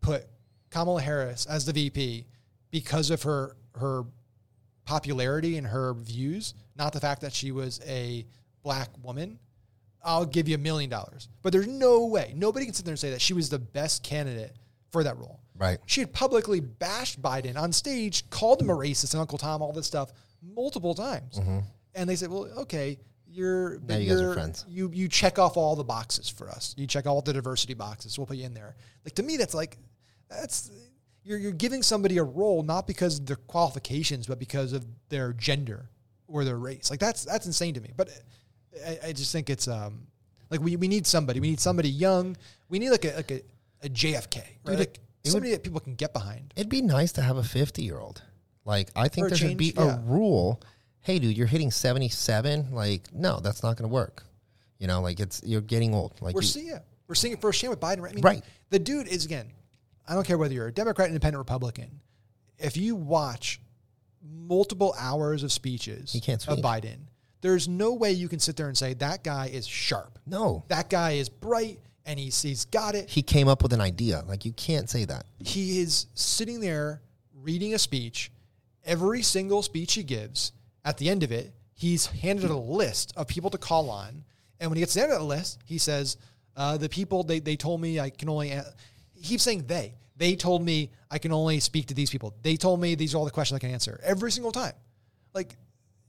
put 0.00 0.26
Kamala 0.70 1.00
Harris 1.00 1.46
as 1.46 1.64
the 1.64 1.72
VP 1.72 2.26
because 2.70 3.10
of 3.10 3.22
her 3.22 3.56
her 3.76 4.04
popularity 4.84 5.56
and 5.56 5.66
her 5.66 5.94
views, 5.94 6.54
not 6.76 6.92
the 6.92 7.00
fact 7.00 7.20
that 7.20 7.32
she 7.32 7.52
was 7.52 7.80
a 7.86 8.26
black 8.62 8.88
woman, 9.02 9.38
I'll 10.02 10.24
give 10.24 10.48
you 10.48 10.54
a 10.54 10.58
million 10.58 10.90
dollars. 10.90 11.28
But 11.42 11.52
there's 11.52 11.68
no 11.68 12.06
way, 12.06 12.32
nobody 12.36 12.64
can 12.64 12.74
sit 12.74 12.84
there 12.84 12.92
and 12.92 12.98
say 12.98 13.10
that 13.10 13.20
she 13.20 13.32
was 13.32 13.48
the 13.48 13.58
best 13.58 14.02
candidate 14.02 14.54
for 14.90 15.04
that 15.04 15.16
role. 15.18 15.40
Right. 15.60 15.78
She 15.84 16.00
had 16.00 16.12
publicly 16.12 16.60
bashed 16.60 17.20
Biden 17.20 17.56
on 17.56 17.70
stage, 17.72 18.28
called 18.30 18.62
him 18.62 18.70
a 18.70 18.74
racist 18.74 19.12
and 19.12 19.20
Uncle 19.20 19.36
Tom, 19.36 19.60
all 19.60 19.72
this 19.72 19.86
stuff 19.86 20.10
multiple 20.42 20.94
times. 20.94 21.38
Mm-hmm. 21.38 21.58
And 21.94 22.08
they 22.08 22.16
said, 22.16 22.30
well, 22.30 22.48
okay, 22.60 22.98
you're, 23.28 23.78
now 23.86 23.98
you 23.98 24.08
guys 24.08 24.22
are 24.22 24.32
friends. 24.32 24.64
You, 24.66 24.90
you 24.92 25.06
check 25.06 25.38
off 25.38 25.58
all 25.58 25.76
the 25.76 25.84
boxes 25.84 26.30
for 26.30 26.48
us. 26.48 26.74
You 26.78 26.86
check 26.86 27.06
all 27.06 27.20
the 27.20 27.34
diversity 27.34 27.74
boxes. 27.74 28.18
We'll 28.18 28.26
put 28.26 28.38
you 28.38 28.46
in 28.46 28.54
there. 28.54 28.74
Like 29.04 29.14
to 29.16 29.22
me, 29.22 29.36
that's 29.36 29.54
like, 29.54 29.76
that's 30.30 30.70
you're, 31.24 31.38
you're 31.38 31.52
giving 31.52 31.82
somebody 31.82 32.16
a 32.16 32.24
role 32.24 32.62
not 32.62 32.86
because 32.86 33.18
of 33.18 33.26
their 33.26 33.36
qualifications, 33.36 34.26
but 34.26 34.38
because 34.38 34.72
of 34.72 34.86
their 35.10 35.34
gender 35.34 35.90
or 36.26 36.44
their 36.44 36.56
race. 36.56 36.90
Like 36.90 37.00
that's 37.00 37.24
that's 37.24 37.44
insane 37.44 37.74
to 37.74 37.80
me. 37.80 37.90
But 37.96 38.10
I, 38.86 38.98
I 39.08 39.12
just 39.12 39.32
think 39.32 39.50
it's 39.50 39.68
um 39.68 40.06
like 40.48 40.60
we, 40.60 40.76
we 40.76 40.88
need 40.88 41.06
somebody. 41.06 41.40
We 41.40 41.50
need 41.50 41.60
somebody 41.60 41.90
young. 41.90 42.36
We 42.68 42.78
need 42.78 42.90
like 42.90 43.04
a 43.04 43.14
like 43.16 43.30
a, 43.30 43.42
a 43.82 43.88
JFK, 43.88 44.36
right? 44.36 44.48
Dude, 44.64 44.78
like 44.78 45.00
somebody 45.24 45.50
would, 45.50 45.58
that 45.58 45.62
people 45.62 45.80
can 45.80 45.94
get 45.94 46.12
behind. 46.12 46.52
It'd 46.56 46.68
be 46.68 46.82
nice 46.82 47.12
to 47.12 47.22
have 47.22 47.36
a 47.36 47.44
fifty 47.44 47.82
year 47.82 47.98
old. 47.98 48.22
Like 48.64 48.90
I 48.96 49.08
think 49.08 49.28
there 49.28 49.36
change, 49.36 49.50
should 49.50 49.58
be 49.58 49.74
yeah. 49.76 49.96
a 49.96 50.00
rule. 50.00 50.60
Hey, 51.00 51.18
dude, 51.18 51.36
you're 51.36 51.46
hitting 51.46 51.70
seventy 51.70 52.08
seven. 52.08 52.72
Like, 52.72 53.12
no, 53.12 53.40
that's 53.40 53.62
not 53.62 53.76
going 53.76 53.88
to 53.88 53.92
work. 53.94 54.24
You 54.78 54.86
know, 54.86 55.00
like 55.00 55.20
it's 55.20 55.42
you're 55.44 55.60
getting 55.60 55.94
old. 55.94 56.20
Like 56.20 56.34
we're 56.34 56.42
you, 56.42 56.46
seeing 56.46 56.68
it. 56.68 56.82
We're 57.08 57.14
seeing 57.14 57.34
it 57.34 57.40
firsthand 57.40 57.70
with 57.70 57.80
Biden. 57.80 58.08
I 58.08 58.12
mean, 58.12 58.22
right. 58.22 58.42
The 58.70 58.78
dude 58.78 59.08
is 59.08 59.24
again 59.24 59.52
I 60.10 60.14
don't 60.14 60.26
care 60.26 60.38
whether 60.38 60.52
you're 60.52 60.66
a 60.66 60.72
Democrat, 60.72 61.08
Independent, 61.08 61.38
Republican. 61.38 62.00
If 62.58 62.76
you 62.76 62.96
watch 62.96 63.60
multiple 64.22 64.94
hours 64.98 65.42
of 65.44 65.52
speeches 65.52 66.12
He 66.12 66.20
can't 66.20 66.42
speak. 66.42 66.58
of. 66.58 66.64
Biden, 66.64 66.98
there's 67.40 67.68
no 67.68 67.94
way 67.94 68.12
you 68.12 68.28
can 68.28 68.40
sit 68.40 68.56
there 68.56 68.66
and 68.66 68.76
say 68.76 68.94
that 68.94 69.22
guy 69.22 69.46
is 69.46 69.66
sharp. 69.66 70.18
No, 70.26 70.64
That 70.68 70.90
guy 70.90 71.12
is 71.12 71.28
bright 71.28 71.78
and 72.10 72.18
he's 72.18 72.42
he's 72.42 72.64
got 72.64 72.94
it. 72.96 73.08
he 73.08 73.22
came 73.22 73.46
up 73.46 73.62
with 73.62 73.72
an 73.72 73.80
idea. 73.80 74.24
Like 74.26 74.44
you 74.44 74.52
can't 74.52 74.90
say 74.90 75.04
that. 75.04 75.24
He 75.38 75.80
is 75.80 76.06
sitting 76.14 76.60
there 76.60 77.02
reading 77.40 77.74
a 77.74 77.78
speech. 77.78 78.32
Every 78.84 79.22
single 79.22 79.62
speech 79.62 79.94
he 79.94 80.02
gives, 80.02 80.52
at 80.84 80.98
the 80.98 81.08
end 81.08 81.22
of 81.22 81.30
it, 81.30 81.52
he's 81.74 82.06
handed 82.06 82.50
a 82.50 82.56
list 82.56 83.12
of 83.16 83.28
people 83.28 83.50
to 83.50 83.58
call 83.58 83.90
on. 83.90 84.24
And 84.58 84.70
when 84.70 84.76
he 84.76 84.80
gets 84.80 84.94
to 84.94 84.98
the 84.98 85.04
end 85.04 85.12
of 85.12 85.20
that 85.20 85.24
list, 85.24 85.60
he 85.64 85.78
says, 85.78 86.16
uh, 86.56 86.76
"The 86.76 86.88
people 86.88 87.22
they 87.22 87.38
they 87.38 87.56
told 87.56 87.80
me 87.80 88.00
I 88.00 88.10
can 88.10 88.28
only." 88.28 88.50
a-" 88.50 88.74
He 89.14 89.22
keeps 89.22 89.44
saying 89.44 89.66
they. 89.66 89.94
They 90.16 90.34
told 90.34 90.62
me 90.62 90.90
I 91.10 91.18
can 91.18 91.32
only 91.32 91.60
speak 91.60 91.86
to 91.86 91.94
these 91.94 92.10
people. 92.10 92.34
They 92.42 92.56
told 92.56 92.80
me 92.80 92.96
these 92.96 93.14
are 93.14 93.18
all 93.18 93.24
the 93.24 93.30
questions 93.30 93.56
I 93.56 93.60
can 93.60 93.70
answer 93.70 94.00
every 94.02 94.32
single 94.32 94.52
time. 94.52 94.74
Like 95.32 95.56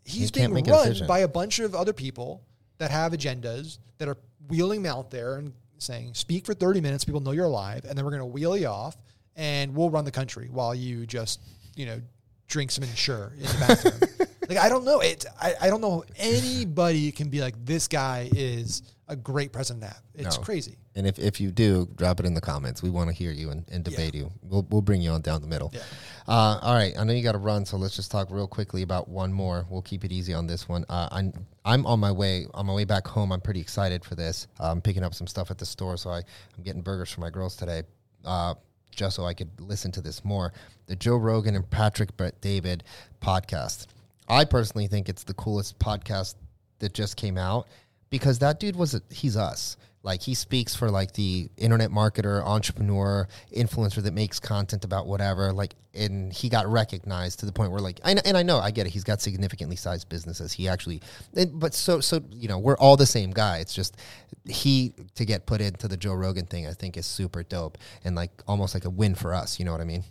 he's 0.04 0.32
being 0.32 0.52
run 0.52 0.96
by 1.08 1.20
a 1.20 1.28
bunch 1.28 1.60
of 1.60 1.76
other 1.76 1.94
people 1.94 2.42
that 2.80 2.90
have 2.90 3.12
agendas 3.12 3.78
that 4.00 4.08
are 4.08 4.18
wheeling 4.48 4.80
him 4.82 4.88
out 4.88 5.12
there 5.12 5.36
and 5.36 5.54
saying, 5.82 6.14
"Speak 6.14 6.46
for 6.46 6.54
thirty 6.54 6.82
minutes. 6.82 7.04
People 7.04 7.22
know 7.22 7.32
you're 7.32 7.46
alive, 7.46 7.86
and 7.86 7.98
then 7.98 8.06
we're 8.06 8.12
going 8.12 8.22
to 8.22 8.26
wheel 8.26 8.58
you 8.58 8.68
off, 8.68 8.98
and 9.36 9.76
we'll 9.76 9.90
run 9.90 10.06
the 10.06 10.12
country 10.12 10.48
while 10.52 10.76
you 10.76 11.06
just, 11.06 11.40
you 11.76 11.86
know, 11.86 12.02
drink 12.48 12.72
some 12.72 12.84
Ensure 12.84 13.34
in 13.36 13.44
the 13.44 13.58
bathroom." 13.60 14.28
like 14.50 14.58
I 14.58 14.70
don't 14.70 14.86
know 14.86 15.00
it. 15.00 15.26
I, 15.40 15.56
I 15.62 15.68
don't 15.70 15.82
know 15.82 16.04
anybody 16.18 17.12
can 17.12 17.30
be 17.30 17.42
like 17.42 17.56
this 17.64 17.88
guy 17.88 18.30
is 18.34 18.84
a 19.12 19.16
great 19.16 19.52
president. 19.52 19.84
to 19.84 19.88
have. 19.90 20.02
It's 20.16 20.38
No. 20.38 20.44
crazy. 20.44 20.78
And 20.96 21.06
if, 21.06 21.20
if 21.20 21.40
you 21.40 21.52
do, 21.52 21.88
drop 21.96 22.20
it 22.20 22.26
in 22.26 22.34
the 22.34 22.42
comments. 22.42 22.82
We 22.82 22.90
want 22.90 23.10
to 23.10 23.14
hear 23.16 23.32
you 23.32 23.50
and, 23.52 23.66
and 23.72 23.84
debate 23.84 24.16
you. 24.16 24.32
We'll, 24.42 24.66
we'll 24.70 24.82
bring 24.82 25.02
you 25.02 25.12
on 25.12 25.22
down 25.22 25.42
the 25.42 25.48
middle. 25.48 25.70
Yeah. 25.74 25.82
Uh, 26.28 26.60
all 26.62 26.74
right. 26.74 26.94
I 26.98 27.04
know 27.04 27.14
you 27.14 27.22
got 27.24 27.34
to 27.34 27.38
run, 27.38 27.66
so 27.66 27.78
let's 27.78 27.96
just 27.96 28.10
talk 28.10 28.30
real 28.32 28.48
quickly 28.48 28.82
about 28.82 29.08
one 29.10 29.32
more. 29.34 29.66
We'll 29.70 29.82
keep 29.82 30.04
it 30.06 30.12
easy 30.12 30.34
on 30.34 30.48
this 30.48 30.68
one. 30.68 30.86
Uh, 30.90 31.08
I'm 31.12 31.34
I'm 31.64 31.86
on 31.86 32.00
my 32.00 32.12
way 32.12 32.48
on 32.54 32.66
my 32.66 32.74
way 32.74 32.86
back 32.86 33.06
home. 33.08 33.32
I'm 33.32 33.42
pretty 33.42 33.60
excited 33.62 34.04
for 34.04 34.16
this. 34.16 34.48
I'm 34.60 34.82
picking 34.82 35.04
up 35.04 35.14
some 35.14 35.28
stuff 35.28 35.52
at 35.52 35.58
the 35.58 35.66
store, 35.66 35.98
so 35.98 36.10
I 36.10 36.18
I'm 36.58 36.64
getting 36.64 36.82
burgers 36.82 37.12
for 37.12 37.22
my 37.22 37.30
girls 37.30 37.56
today. 37.56 37.84
Uh, 38.26 38.56
just 38.92 39.16
so 39.16 39.26
I 39.26 39.34
could 39.34 39.50
listen 39.60 39.92
to 39.94 40.02
this 40.02 40.24
more. 40.26 40.52
The 40.88 40.96
Joe 40.96 41.16
Rogan 41.18 41.56
and 41.56 41.70
Patrick 41.70 42.16
Bet 42.18 42.40
David 42.42 42.84
podcast. 43.22 43.88
I 44.28 44.46
personally 44.46 44.88
think 44.88 45.10
it's 45.10 45.24
the 45.24 45.34
coolest 45.34 45.80
podcast 45.80 46.36
that 46.80 46.94
just 46.94 47.16
came 47.18 47.38
out 47.38 47.68
because 48.12 48.40
that 48.40 48.60
dude 48.60 48.76
was 48.76 48.94
a, 48.94 49.02
he's 49.10 49.36
us. 49.36 49.78
Like 50.04 50.22
he 50.22 50.34
speaks 50.34 50.76
for 50.76 50.90
like 50.90 51.14
the 51.14 51.50
internet 51.58 51.92
marketer, 51.92 52.44
entrepreneur, 52.44 53.28
influencer 53.56 54.02
that 54.02 54.14
makes 54.14 54.40
content 54.40 54.84
about 54.84 55.06
whatever. 55.06 55.54
Like, 55.54 55.76
and 55.94 56.34
he 56.34 56.50
got 56.50 56.68
recognized 56.68 57.40
to 57.42 57.46
the 57.46 57.52
point 57.52 57.72
where 57.72 57.82
like, 57.82 58.00
I, 58.04 58.16
and 58.26 58.36
I 58.36 58.42
know 58.42 58.58
I 58.58 58.72
get 58.72 58.88
it. 58.88 58.90
He's 58.90 59.04
got 59.04 59.22
significantly 59.22 59.76
sized 59.76 60.10
businesses. 60.10 60.54
He 60.54 60.68
actually, 60.68 61.02
and, 61.36 61.60
but 61.60 61.76
so 61.76 62.00
so 62.00 62.22
you 62.32 62.48
know 62.48 62.58
we're 62.58 62.78
all 62.78 62.98
the 62.98 63.06
same 63.06 63.30
guy. 63.30 63.60
It's 63.60 63.76
just 63.76 63.98
he 64.46 64.94
to 65.16 65.26
get 65.26 65.46
put 65.46 65.62
into 65.62 65.88
the 65.88 65.98
Joe 65.98 66.14
Rogan 66.14 66.46
thing. 66.46 66.66
I 66.66 66.74
think 66.74 66.98
is 66.98 67.06
super 67.06 67.44
dope 67.44 67.78
and 68.04 68.16
like 68.16 68.32
almost 68.48 68.74
like 68.74 68.86
a 68.86 68.90
win 68.90 69.14
for 69.14 69.36
us. 69.36 69.60
You 69.60 69.66
know 69.66 69.72
what 69.72 69.82
I 69.82 69.86
mean? 69.86 70.04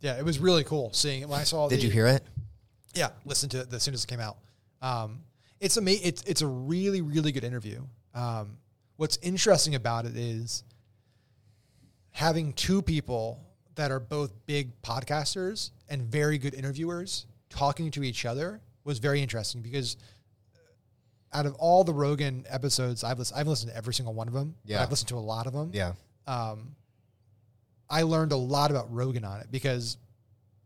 Yeah, 0.00 0.18
it 0.18 0.24
was 0.24 0.40
really 0.40 0.64
cool 0.64 0.92
seeing 0.92 1.22
it 1.22 1.28
when 1.28 1.38
I 1.38 1.44
saw. 1.44 1.68
Did 1.68 1.80
the, 1.80 1.84
you 1.84 1.90
hear 1.90 2.08
it? 2.08 2.24
Yeah, 2.94 3.10
listen 3.24 3.48
to 3.50 3.60
it 3.60 3.72
as 3.72 3.82
soon 3.84 3.94
as 3.94 4.02
it 4.02 4.08
came 4.08 4.20
out. 4.20 4.38
Um, 4.82 5.20
it's 5.60 5.76
ama- 5.76 5.90
It's 5.90 6.22
it's 6.22 6.42
a 6.42 6.46
really 6.46 7.00
really 7.02 7.32
good 7.32 7.44
interview. 7.44 7.82
Um, 8.14 8.58
what's 8.96 9.16
interesting 9.18 9.74
about 9.74 10.06
it 10.06 10.16
is 10.16 10.64
having 12.12 12.52
two 12.54 12.82
people 12.82 13.42
that 13.74 13.90
are 13.90 14.00
both 14.00 14.32
big 14.46 14.80
podcasters 14.82 15.70
and 15.88 16.02
very 16.02 16.38
good 16.38 16.54
interviewers 16.54 17.26
talking 17.50 17.90
to 17.90 18.02
each 18.02 18.24
other 18.24 18.60
was 18.84 18.98
very 18.98 19.20
interesting 19.20 19.60
because 19.60 19.96
out 21.32 21.44
of 21.44 21.54
all 21.56 21.84
the 21.84 21.92
Rogan 21.92 22.44
episodes 22.48 23.04
I've 23.04 23.18
listened, 23.18 23.38
I've 23.38 23.46
listened 23.48 23.70
to 23.72 23.76
every 23.76 23.92
single 23.92 24.14
one 24.14 24.28
of 24.28 24.34
them. 24.34 24.54
Yeah. 24.64 24.82
I've 24.82 24.90
listened 24.90 25.08
to 25.08 25.16
a 25.16 25.20
lot 25.20 25.46
of 25.46 25.52
them 25.52 25.70
Yeah. 25.74 25.92
um, 26.26 26.74
I 27.90 28.02
learned 28.02 28.32
a 28.32 28.36
lot 28.36 28.70
about 28.70 28.92
Rogan 28.92 29.24
on 29.24 29.40
it 29.40 29.48
because 29.50 29.98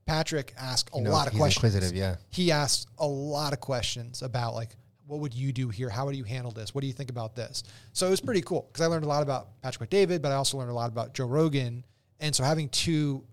Patrick 0.07 0.55
asked 0.57 0.91
a 0.93 0.99
He 0.99 1.03
knows- 1.03 1.13
lot 1.13 1.27
of 1.27 1.35
questions. 1.35 1.65
inquisitive, 1.75 1.97
yeah. 1.97 2.17
He 2.31 2.53
asked 2.53 2.89
a 2.99 3.07
lot 3.07 3.53
of 3.53 3.61
questions 3.61 4.23
about 4.23 4.55
like, 4.55 4.77
what 5.11 5.21
would 5.21 5.35
you 5.35 5.53
do 5.53 5.69
here? 5.69 5.91
How 5.91 6.07
would 6.07 6.15
you 6.15 6.25
handle 6.25 6.53
this? 6.53 6.75
What 6.75 6.83
do 6.83 6.87
you 6.87 6.93
think 6.93 7.11
about 7.11 7.35
this? 7.35 7.65
So 7.93 8.07
it 8.07 8.11
was 8.11 8.21
pretty 8.21 8.43
cool 8.43 8.69
because 8.69 8.81
I 8.81 8.87
learned 8.87 9.05
a 9.05 9.09
lot 9.09 9.23
about 9.23 9.61
Patrick 9.61 9.91
Bet 9.91 9.91
David, 9.91 10.23
but 10.23 10.31
I 10.31 10.37
also 10.37 10.57
learned 10.57 10.71
a 10.71 10.75
lot 10.75 10.89
about 10.89 11.15
Joe 11.15 11.27
Rogan. 11.27 11.85
And 12.21 12.35
so 12.35 12.45
having 12.45 12.69
two 12.69 13.25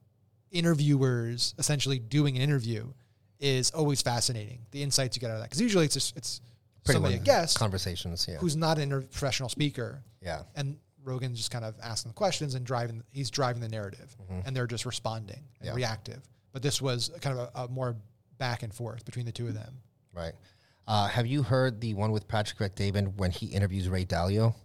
interviewers 0.51 1.53
essentially 1.59 1.99
doing 1.99 2.35
an 2.35 2.41
interview 2.41 2.91
is 3.39 3.69
always 3.71 4.01
fascinating. 4.01 4.59
The 4.71 4.81
insights 4.81 5.15
you 5.15 5.21
get 5.21 5.29
out 5.29 5.35
of 5.35 5.39
that 5.41 5.45
because 5.49 5.61
usually 5.61 5.85
it's 5.85 5.93
just 5.93 6.17
it's 6.17 6.41
Pretty 6.83 6.95
somebody 6.95 7.15
a 7.15 7.19
guest 7.19 7.59
conversations. 7.59 8.25
Yeah. 8.27 8.37
who's 8.37 8.55
not 8.55 8.77
an 8.77 8.83
inter- 8.83 9.01
professional 9.01 9.49
speaker 9.49 10.01
yeah. 10.21 10.43
and 10.55 10.77
Rogan's 11.03 11.37
just 11.37 11.51
kind 11.51 11.63
of 11.63 11.75
asking 11.83 12.09
the 12.09 12.15
questions 12.15 12.55
and 12.55 12.65
driving. 12.65 13.03
He's 13.11 13.29
driving 13.29 13.61
the 13.61 13.69
narrative, 13.69 14.15
mm-hmm. 14.23 14.41
and 14.45 14.55
they're 14.55 14.67
just 14.67 14.85
responding 14.85 15.43
and 15.59 15.67
Yeah. 15.67 15.75
reactive. 15.75 16.21
But 16.53 16.61
this 16.63 16.81
was 16.81 17.11
kind 17.21 17.37
of 17.37 17.49
a, 17.53 17.65
a 17.65 17.67
more 17.67 17.95
back 18.37 18.63
and 18.63 18.73
forth 18.73 19.05
between 19.05 19.25
the 19.25 19.31
two 19.31 19.47
of 19.47 19.53
them. 19.53 19.77
Right. 20.13 20.33
Uh, 20.87 21.07
have 21.07 21.27
you 21.27 21.43
heard 21.43 21.81
the 21.81 21.93
one 21.93 22.11
with 22.11 22.27
Patrick 22.27 22.59
Bet 22.59 22.75
David 22.75 23.19
when 23.19 23.31
he 23.31 23.47
interviews 23.47 23.89
Ray 23.89 24.05
Dalio? 24.05 24.55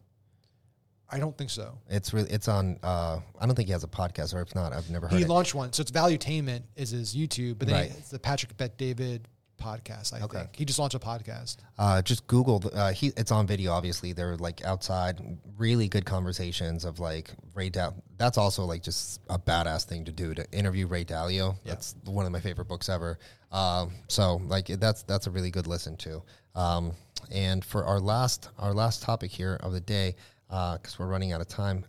I 1.11 1.19
don't 1.19 1.37
think 1.37 1.51
so. 1.51 1.77
It's 1.91 2.15
really 2.15 2.31
it's 2.31 2.49
on. 2.49 2.79
Uh, 2.83 3.19
I 3.39 3.45
don't 3.47 3.55
think 3.55 3.67
he 3.69 3.73
has 3.73 3.85
a 3.85 3.89
podcast, 3.89 4.35
or 4.35 4.41
if 4.41 4.55
not, 4.55 4.73
I've 4.73 4.89
never 4.89 5.09
heard 5.09 5.17
He 5.19 5.25
it. 5.25 5.29
launched 5.29 5.55
one, 5.55 5.73
so 5.73 5.83
it's 5.83 5.91
Valuetainment 5.91 6.63
is 6.75 6.91
his 6.91 7.15
YouTube, 7.15 7.59
but 7.59 7.69
then 7.69 7.77
Right. 7.77 7.91
it's 7.91 8.09
the 8.09 8.19
Patrick 8.19 8.57
Bet 8.57 8.79
David 8.79 9.29
podcast. 9.63 10.13
I 10.13 10.21
Okay. 10.25 10.39
think 10.39 10.57
he 10.57 10.65
just 10.65 10.79
launched 10.79 10.95
a 10.95 10.99
podcast. 10.99 11.57
Uh, 11.79 12.03
just 12.03 12.27
Google. 12.27 12.63
Uh, 12.73 12.93
he 12.93 13.13
it's 13.17 13.31
on 13.31 13.47
video. 13.47 13.73
Obviously, 13.73 14.13
they're 14.13 14.37
like 14.37 14.65
outside, 14.65 15.21
really 15.57 15.89
good 15.89 16.05
conversations 16.05 16.85
of 16.85 16.99
like 16.99 17.31
Ray 17.55 17.71
Dalio. 17.71 17.95
That's 18.19 18.39
also 18.39 18.65
like 18.65 18.83
just 18.83 19.21
a 19.31 19.39
badass 19.39 19.85
thing 19.85 20.05
to 20.07 20.13
do 20.13 20.35
to 20.35 20.45
interview 20.53 20.87
Ray 20.87 21.05
Dalio. 21.05 21.57
That's 21.65 21.95
one 22.05 22.27
of 22.27 22.33
my 22.33 22.41
favorite 22.41 22.67
books 22.69 22.89
ever. 22.89 23.19
Um, 23.53 23.93
so 24.09 24.37
like 24.47 24.67
that's 24.67 25.03
that's 25.05 25.27
a 25.27 25.31
really 25.31 25.51
good 25.51 25.67
listen 25.67 25.97
to. 25.99 26.23
Um, 26.55 26.93
and 27.31 27.65
for 27.65 27.85
our 27.85 28.01
last 28.01 28.49
our 28.59 28.75
last 28.75 29.03
topic 29.03 29.31
here 29.31 29.59
of 29.63 29.73
the 29.73 29.81
day, 29.81 30.17
because 30.49 30.99
we're 30.99 31.07
running 31.07 31.33
out 31.33 31.41
of 31.41 31.49
time, 31.49 31.85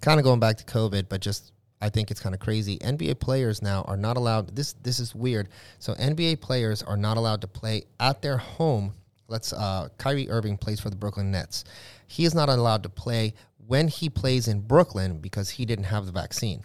kind 0.00 0.20
of 0.20 0.24
going 0.24 0.40
back 0.40 0.56
to 0.58 0.64
COVID, 0.64 1.08
but 1.08 1.20
just 1.20 1.52
I 1.84 1.90
think 1.90 2.10
it's 2.10 2.18
kind 2.18 2.34
of 2.34 2.40
crazy. 2.40 2.78
NBA 2.78 3.20
players 3.20 3.60
now 3.60 3.82
are 3.82 3.98
not 3.98 4.16
allowed. 4.16 4.56
This 4.56 4.72
this 4.82 4.98
is 4.98 5.14
weird. 5.14 5.50
So 5.80 5.92
NBA 5.92 6.40
players 6.40 6.82
are 6.82 6.96
not 6.96 7.18
allowed 7.18 7.42
to 7.42 7.46
play 7.46 7.84
at 8.00 8.22
their 8.22 8.38
home. 8.38 8.94
Let's 9.28 9.52
uh, 9.52 9.90
Kyrie 9.98 10.30
Irving 10.30 10.56
plays 10.56 10.80
for 10.80 10.88
the 10.88 10.96
Brooklyn 10.96 11.30
Nets. 11.30 11.64
He 12.06 12.24
is 12.24 12.34
not 12.34 12.48
allowed 12.48 12.84
to 12.84 12.88
play 12.88 13.34
when 13.66 13.88
he 13.88 14.08
plays 14.08 14.48
in 14.48 14.60
Brooklyn 14.60 15.18
because 15.18 15.50
he 15.50 15.66
didn't 15.66 15.84
have 15.84 16.06
the 16.06 16.12
vaccine. 16.12 16.64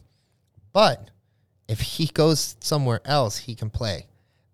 But 0.72 1.12
if 1.68 1.82
he 1.82 2.06
goes 2.06 2.56
somewhere 2.62 3.02
else, 3.04 3.38
he 3.38 3.56
can 3.56 3.70
play. 3.70 4.08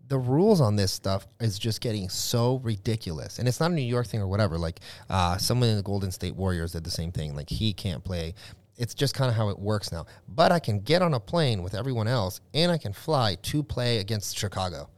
The 0.07 0.17
rules 0.17 0.61
on 0.61 0.75
this 0.75 0.91
stuff 0.91 1.27
is 1.39 1.59
just 1.59 1.79
getting 1.79 2.09
so 2.09 2.59
ridiculous, 2.63 3.37
and 3.37 3.47
it's 3.47 3.59
not 3.59 3.69
a 3.69 3.75
New 3.75 3.81
York 3.83 4.07
thing 4.07 4.19
or 4.19 4.27
whatever. 4.27 4.57
Like 4.57 4.79
uh, 5.11 5.37
someone 5.37 5.69
in 5.69 5.77
the 5.77 5.83
Golden 5.83 6.11
State 6.11 6.35
Warriors 6.35 6.71
did 6.71 6.83
the 6.83 6.91
same 6.91 7.11
thing. 7.11 7.35
Like 7.35 7.51
he 7.51 7.71
can't 7.71 8.03
play. 8.03 8.33
It's 8.77 8.93
just 8.93 9.13
kind 9.13 9.29
of 9.29 9.35
how 9.35 9.49
it 9.49 9.59
works 9.59 9.91
now. 9.91 10.05
But 10.27 10.51
I 10.51 10.59
can 10.59 10.79
get 10.79 11.01
on 11.01 11.13
a 11.13 11.19
plane 11.19 11.63
with 11.63 11.75
everyone 11.75 12.07
else, 12.07 12.41
and 12.53 12.71
I 12.71 12.77
can 12.77 12.93
fly 12.93 13.35
to 13.43 13.63
play 13.63 13.99
against 13.99 14.37
Chicago. 14.37 14.89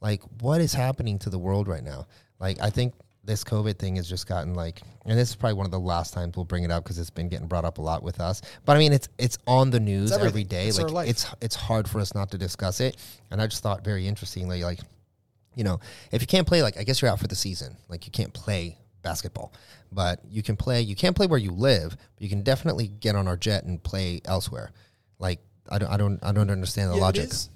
Like 0.00 0.22
what 0.40 0.60
is 0.60 0.74
happening 0.74 1.18
to 1.20 1.30
the 1.30 1.38
world 1.38 1.68
right 1.68 1.84
now? 1.84 2.06
Like 2.40 2.60
I 2.60 2.70
think 2.70 2.94
this 3.24 3.44
COVID 3.44 3.78
thing 3.78 3.96
has 3.96 4.08
just 4.08 4.26
gotten 4.26 4.54
like, 4.54 4.82
and 5.06 5.16
this 5.16 5.30
is 5.30 5.36
probably 5.36 5.54
one 5.54 5.66
of 5.66 5.70
the 5.70 5.78
last 5.78 6.12
times 6.12 6.36
we'll 6.36 6.44
bring 6.44 6.64
it 6.64 6.70
up 6.70 6.82
because 6.82 6.98
it's 6.98 7.10
been 7.10 7.28
getting 7.28 7.46
brought 7.46 7.64
up 7.64 7.78
a 7.78 7.82
lot 7.82 8.02
with 8.02 8.20
us. 8.20 8.42
But 8.64 8.76
I 8.76 8.80
mean, 8.80 8.92
it's 8.92 9.08
it's 9.18 9.38
on 9.46 9.70
the 9.70 9.80
news 9.80 10.12
every 10.12 10.44
day. 10.44 10.66
It's 10.66 10.80
like 10.80 11.08
it's 11.08 11.26
it's 11.40 11.54
hard 11.54 11.88
for 11.88 12.00
us 12.00 12.14
not 12.14 12.30
to 12.32 12.38
discuss 12.38 12.80
it. 12.80 12.96
And 13.30 13.40
I 13.40 13.46
just 13.46 13.62
thought 13.62 13.84
very 13.84 14.08
interestingly, 14.08 14.64
like, 14.64 14.80
you 15.54 15.64
know, 15.64 15.78
if 16.10 16.20
you 16.20 16.26
can't 16.26 16.46
play, 16.46 16.62
like, 16.62 16.76
I 16.78 16.82
guess 16.82 17.00
you're 17.00 17.10
out 17.10 17.20
for 17.20 17.28
the 17.28 17.36
season. 17.36 17.76
Like, 17.88 18.06
you 18.06 18.12
can't 18.12 18.32
play 18.32 18.78
basketball, 19.02 19.52
but 19.90 20.20
you 20.28 20.42
can 20.42 20.56
play. 20.56 20.80
You 20.82 20.94
can't 20.94 21.14
play 21.16 21.26
where 21.26 21.38
you 21.38 21.50
live, 21.50 21.90
but 21.90 22.22
you 22.22 22.28
can 22.28 22.42
definitely 22.42 22.88
get 22.88 23.14
on 23.16 23.26
our 23.28 23.36
jet 23.36 23.64
and 23.64 23.82
play 23.82 24.20
elsewhere. 24.24 24.70
Like, 25.18 25.40
I 25.68 25.78
don't, 25.78 25.90
I 25.90 25.96
don't, 25.96 26.18
I 26.24 26.32
don't 26.32 26.50
understand 26.50 26.90
the 26.90 26.96
Yeah, 26.96 27.00
logic. 27.02 27.30
is- 27.30 27.48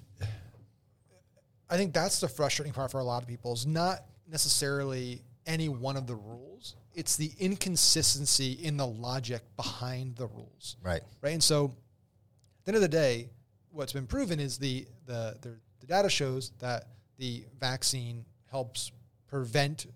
I 1.68 1.76
think 1.76 1.92
that's 1.92 2.20
the 2.20 2.28
frustrating 2.28 2.72
part 2.72 2.90
for 2.92 3.00
a 3.00 3.04
lot 3.04 3.22
of 3.22 3.28
people 3.28 3.52
is 3.52 3.66
not 3.66 4.04
necessarily 4.30 5.22
any 5.46 5.68
one 5.68 5.96
of 5.96 6.06
the 6.06 6.14
rules. 6.14 6.76
It's 6.94 7.16
the 7.16 7.32
inconsistency 7.38 8.52
in 8.52 8.76
the 8.76 8.86
logic 8.86 9.42
behind 9.56 10.16
the 10.16 10.26
rules. 10.28 10.76
Right. 10.82 11.02
right? 11.22 11.32
And 11.32 11.42
so, 11.42 11.66
at 11.66 12.64
the 12.64 12.68
end 12.70 12.76
of 12.76 12.82
the 12.82 12.88
day, 12.88 13.30
what's 13.70 13.92
been 13.92 14.06
proven 14.06 14.38
is 14.40 14.58
the 14.58 14.86
the 15.06 15.36
the, 15.42 15.56
the 15.80 15.86
data 15.86 16.08
shows 16.08 16.52
that 16.60 16.84
the 17.18 17.44
vaccine 17.60 18.24
helps 18.50 18.92
prevent 19.28 19.86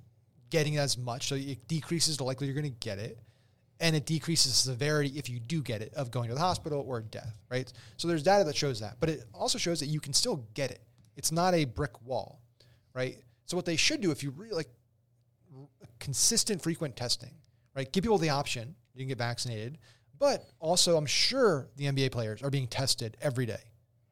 getting 0.51 0.77
as 0.77 0.99
much, 0.99 1.29
so 1.29 1.35
it 1.37 1.67
decreases 1.69 2.17
the 2.17 2.25
likelihood 2.25 2.55
you're 2.55 2.63
going 2.63 2.73
to 2.75 2.81
get 2.81 2.99
it. 2.99 3.19
and 3.83 3.97
it 3.97 4.05
decreases 4.05 4.53
the 4.53 4.73
severity 4.73 5.11
if 5.17 5.31
you 5.31 5.41
do 5.41 5.63
get 5.63 5.81
it 5.81 5.95
of 5.95 6.11
going 6.11 6.29
to 6.29 6.35
the 6.35 6.41
hospital 6.41 6.85
or 6.87 7.01
death, 7.01 7.35
right? 7.51 7.73
So 7.97 8.09
there's 8.09 8.23
data 8.23 8.45
that 8.45 8.55
shows 8.55 8.81
that, 8.81 8.97
but 9.01 9.09
it 9.09 9.25
also 9.33 9.57
shows 9.57 9.81
that 9.81 9.87
you 9.87 10.01
can 10.01 10.13
still 10.13 10.45
get 10.53 10.71
it. 10.71 10.83
It's 11.17 11.33
not 11.33 11.55
a 11.55 11.65
brick 11.65 12.03
wall, 12.05 12.41
right? 12.93 13.17
So 13.47 13.57
what 13.57 13.65
they 13.65 13.77
should 13.77 14.03
do 14.03 14.11
if 14.11 14.23
you 14.23 14.31
really 14.33 14.53
like 14.53 14.69
r- 15.57 15.67
consistent 15.99 16.61
frequent 16.63 16.95
testing, 16.95 17.33
right? 17.75 17.91
Give 17.91 18.03
people 18.05 18.19
the 18.19 18.29
option, 18.29 18.75
you 18.95 18.99
can 18.99 19.09
get 19.09 19.17
vaccinated, 19.19 19.79
but 20.19 20.45
also 20.59 20.99
I'm 20.99 21.07
sure 21.07 21.69
the 21.77 21.87
NBA 21.87 22.11
players 22.13 22.43
are 22.43 22.51
being 22.51 22.67
tested 22.67 23.17
every 23.23 23.47
day. 23.47 23.63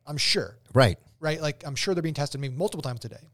I'm 0.06 0.16
sure 0.16 0.56
Right. 0.72 0.98
right? 1.20 1.42
Like 1.42 1.62
I'm 1.66 1.74
sure 1.76 1.94
they're 1.94 2.00
being 2.02 2.14
tested 2.14 2.40
maybe 2.40 2.54
multiple 2.54 2.82
times 2.82 3.04
a 3.04 3.10
day. 3.10 3.28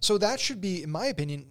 So 0.00 0.16
that 0.18 0.40
should 0.40 0.62
be, 0.62 0.82
in 0.82 0.90
my 0.90 1.06
opinion, 1.06 1.50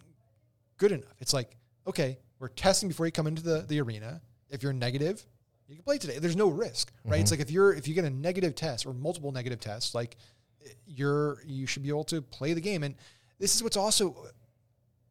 good 0.77 0.91
enough. 0.91 1.15
It's 1.19 1.33
like, 1.33 1.55
okay, 1.87 2.17
we're 2.39 2.49
testing 2.49 2.89
before 2.89 3.05
you 3.05 3.11
come 3.11 3.27
into 3.27 3.43
the, 3.43 3.65
the 3.67 3.81
arena. 3.81 4.21
If 4.49 4.63
you're 4.63 4.73
negative, 4.73 5.25
you 5.67 5.75
can 5.75 5.83
play 5.83 5.97
today. 5.97 6.19
There's 6.19 6.35
no 6.35 6.49
risk, 6.49 6.91
right? 7.05 7.19
It's 7.19 7.31
mm-hmm. 7.31 7.39
like 7.39 7.47
if 7.47 7.51
you're 7.51 7.73
if 7.73 7.87
you 7.87 7.93
get 7.93 8.05
a 8.05 8.09
negative 8.09 8.53
test 8.55 8.85
or 8.85 8.93
multiple 8.93 9.31
negative 9.31 9.59
tests, 9.59 9.95
like 9.95 10.17
you're 10.85 11.39
you 11.45 11.65
should 11.65 11.83
be 11.83 11.89
able 11.89 12.03
to 12.05 12.21
play 12.21 12.53
the 12.53 12.61
game. 12.61 12.83
And 12.83 12.95
this 13.39 13.55
is 13.55 13.63
what's 13.63 13.77
also 13.77 14.27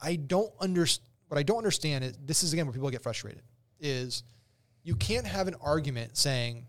I 0.01 0.17
don't 0.17 0.53
understand 0.61 1.09
what 1.29 1.39
I 1.39 1.43
don't 1.43 1.59
understand 1.59 2.05
is 2.05 2.13
this 2.25 2.43
is 2.43 2.53
again 2.53 2.67
where 2.67 2.73
people 2.73 2.91
get 2.91 3.03
frustrated 3.03 3.43
is 3.81 4.23
you 4.85 4.95
can't 4.95 5.27
have 5.27 5.49
an 5.49 5.55
argument 5.63 6.17
saying 6.17 6.67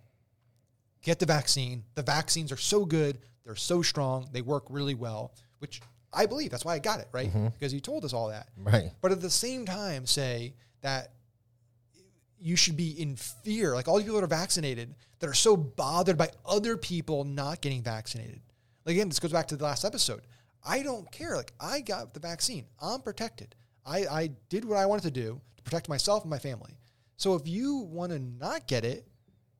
get 1.01 1.19
the 1.19 1.25
vaccine. 1.25 1.83
The 1.95 2.03
vaccines 2.03 2.51
are 2.51 2.57
so 2.57 2.85
good, 2.85 3.19
they're 3.45 3.55
so 3.55 3.81
strong, 3.81 4.29
they 4.31 4.41
work 4.41 4.63
really 4.69 4.95
well, 4.95 5.33
which 5.59 5.81
I 6.13 6.25
believe. 6.25 6.51
That's 6.51 6.65
why 6.65 6.75
I 6.75 6.79
got 6.79 6.99
it, 6.99 7.07
right? 7.11 7.29
Mm-hmm. 7.29 7.47
Because 7.47 7.73
you 7.73 7.79
told 7.79 8.05
us 8.05 8.13
all 8.13 8.29
that. 8.29 8.49
Right. 8.57 8.91
But 9.01 9.11
at 9.11 9.21
the 9.21 9.29
same 9.29 9.65
time, 9.65 10.05
say 10.05 10.53
that 10.81 11.13
you 12.39 12.55
should 12.55 12.75
be 12.75 13.01
in 13.01 13.15
fear, 13.15 13.73
like 13.73 13.87
all 13.87 13.97
these 13.97 14.03
people 14.03 14.19
that 14.19 14.25
are 14.25 14.27
vaccinated 14.27 14.93
that 15.19 15.29
are 15.29 15.33
so 15.33 15.55
bothered 15.55 16.17
by 16.17 16.29
other 16.45 16.75
people 16.75 17.23
not 17.23 17.61
getting 17.61 17.81
vaccinated. 17.81 18.41
Like 18.85 18.95
again, 18.95 19.07
this 19.07 19.19
goes 19.19 19.31
back 19.31 19.47
to 19.47 19.55
the 19.55 19.63
last 19.63 19.85
episode. 19.85 20.21
I 20.65 20.83
don't 20.83 21.09
care. 21.11 21.37
Like 21.37 21.53
I 21.59 21.79
got 21.79 22.13
the 22.13 22.19
vaccine. 22.19 22.65
I'm 22.81 23.01
protected. 23.01 23.55
I, 23.85 24.05
I 24.05 24.29
did 24.49 24.65
what 24.65 24.77
I 24.77 24.85
wanted 24.85 25.03
to 25.03 25.11
do 25.11 25.39
to 25.57 25.63
protect 25.63 25.87
myself 25.87 26.23
and 26.23 26.29
my 26.29 26.39
family. 26.39 26.77
So 27.15 27.35
if 27.35 27.47
you 27.47 27.77
want 27.77 28.11
to 28.11 28.19
not 28.19 28.67
get 28.67 28.83
it, 28.83 29.07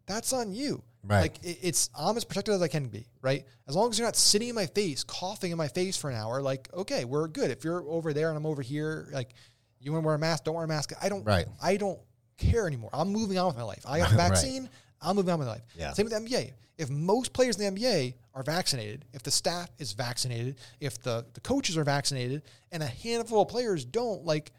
that's 0.06 0.34
on 0.34 0.54
you. 0.54 0.84
Right. 1.06 1.22
Like 1.22 1.44
it, 1.44 1.60
it's 1.62 1.90
I'm 1.98 2.16
as 2.16 2.24
protected 2.24 2.54
as 2.54 2.62
I 2.62 2.68
can 2.70 2.88
be, 2.88 3.06
right? 3.22 3.46
As 3.68 3.76
long 3.76 3.90
as 3.90 4.00
you're 4.00 4.08
not 4.08 4.16
sitting 4.16 4.48
in 4.50 4.56
my 4.56 4.68
face, 4.68 5.04
coughing 5.04 5.52
in 5.52 5.58
my 5.58 5.68
face 5.68 5.98
for 5.98 6.10
an 6.10 6.16
hour, 6.16 6.42
like 6.42 6.70
okay, 6.74 7.04
we're 7.06 7.28
good. 7.28 7.52
If 7.52 7.64
you're 7.64 7.84
over 7.90 8.14
there 8.14 8.30
and 8.30 8.38
I'm 8.38 8.46
over 8.46 8.62
here, 8.62 9.10
like 9.12 9.34
you 9.80 9.92
want 9.92 10.04
to 10.04 10.06
wear 10.06 10.16
a 10.16 10.20
mask, 10.20 10.46
don't 10.46 10.56
wear 10.56 10.64
a 10.64 10.68
mask. 10.68 10.94
I 11.02 11.10
don't. 11.10 11.24
Right. 11.26 11.46
I 11.62 11.76
don't 11.78 12.00
care 12.38 12.68
anymore. 12.68 12.90
I'm 12.94 13.10
moving 13.10 13.38
on 13.38 13.48
with 13.48 13.58
my 13.58 13.64
life. 13.64 13.84
I 13.86 14.00
got 14.00 14.10
the 14.12 14.16
Right. 14.18 14.30
vaccine. 14.30 14.70
I'm 15.02 15.18
moving 15.18 15.32
on 15.34 15.40
with 15.40 15.48
my 15.48 15.54
life. 15.56 15.64
Yeah. 15.78 15.92
Same 15.92 16.06
with 16.06 16.14
the 16.14 16.20
NBA. 16.20 16.52
If 16.78 16.90
most 16.90 17.34
players 17.34 17.60
in 17.60 17.76
the 17.76 17.82
NBA 17.82 18.14
are 18.34 18.42
vaccinated, 18.42 19.04
if 19.14 19.22
the 19.22 19.30
staff 19.32 19.70
is 19.78 19.92
vaccinated, 19.92 20.56
if 20.80 21.00
the, 21.02 21.26
the 21.34 21.42
coaches 21.42 21.78
are 21.78 21.84
vaccinated, 21.84 22.42
and 22.72 22.82
a 22.82 22.88
handful 22.88 23.42
of 23.42 23.50
players 23.50 23.84
don't, 23.86 24.26
like 24.26 24.52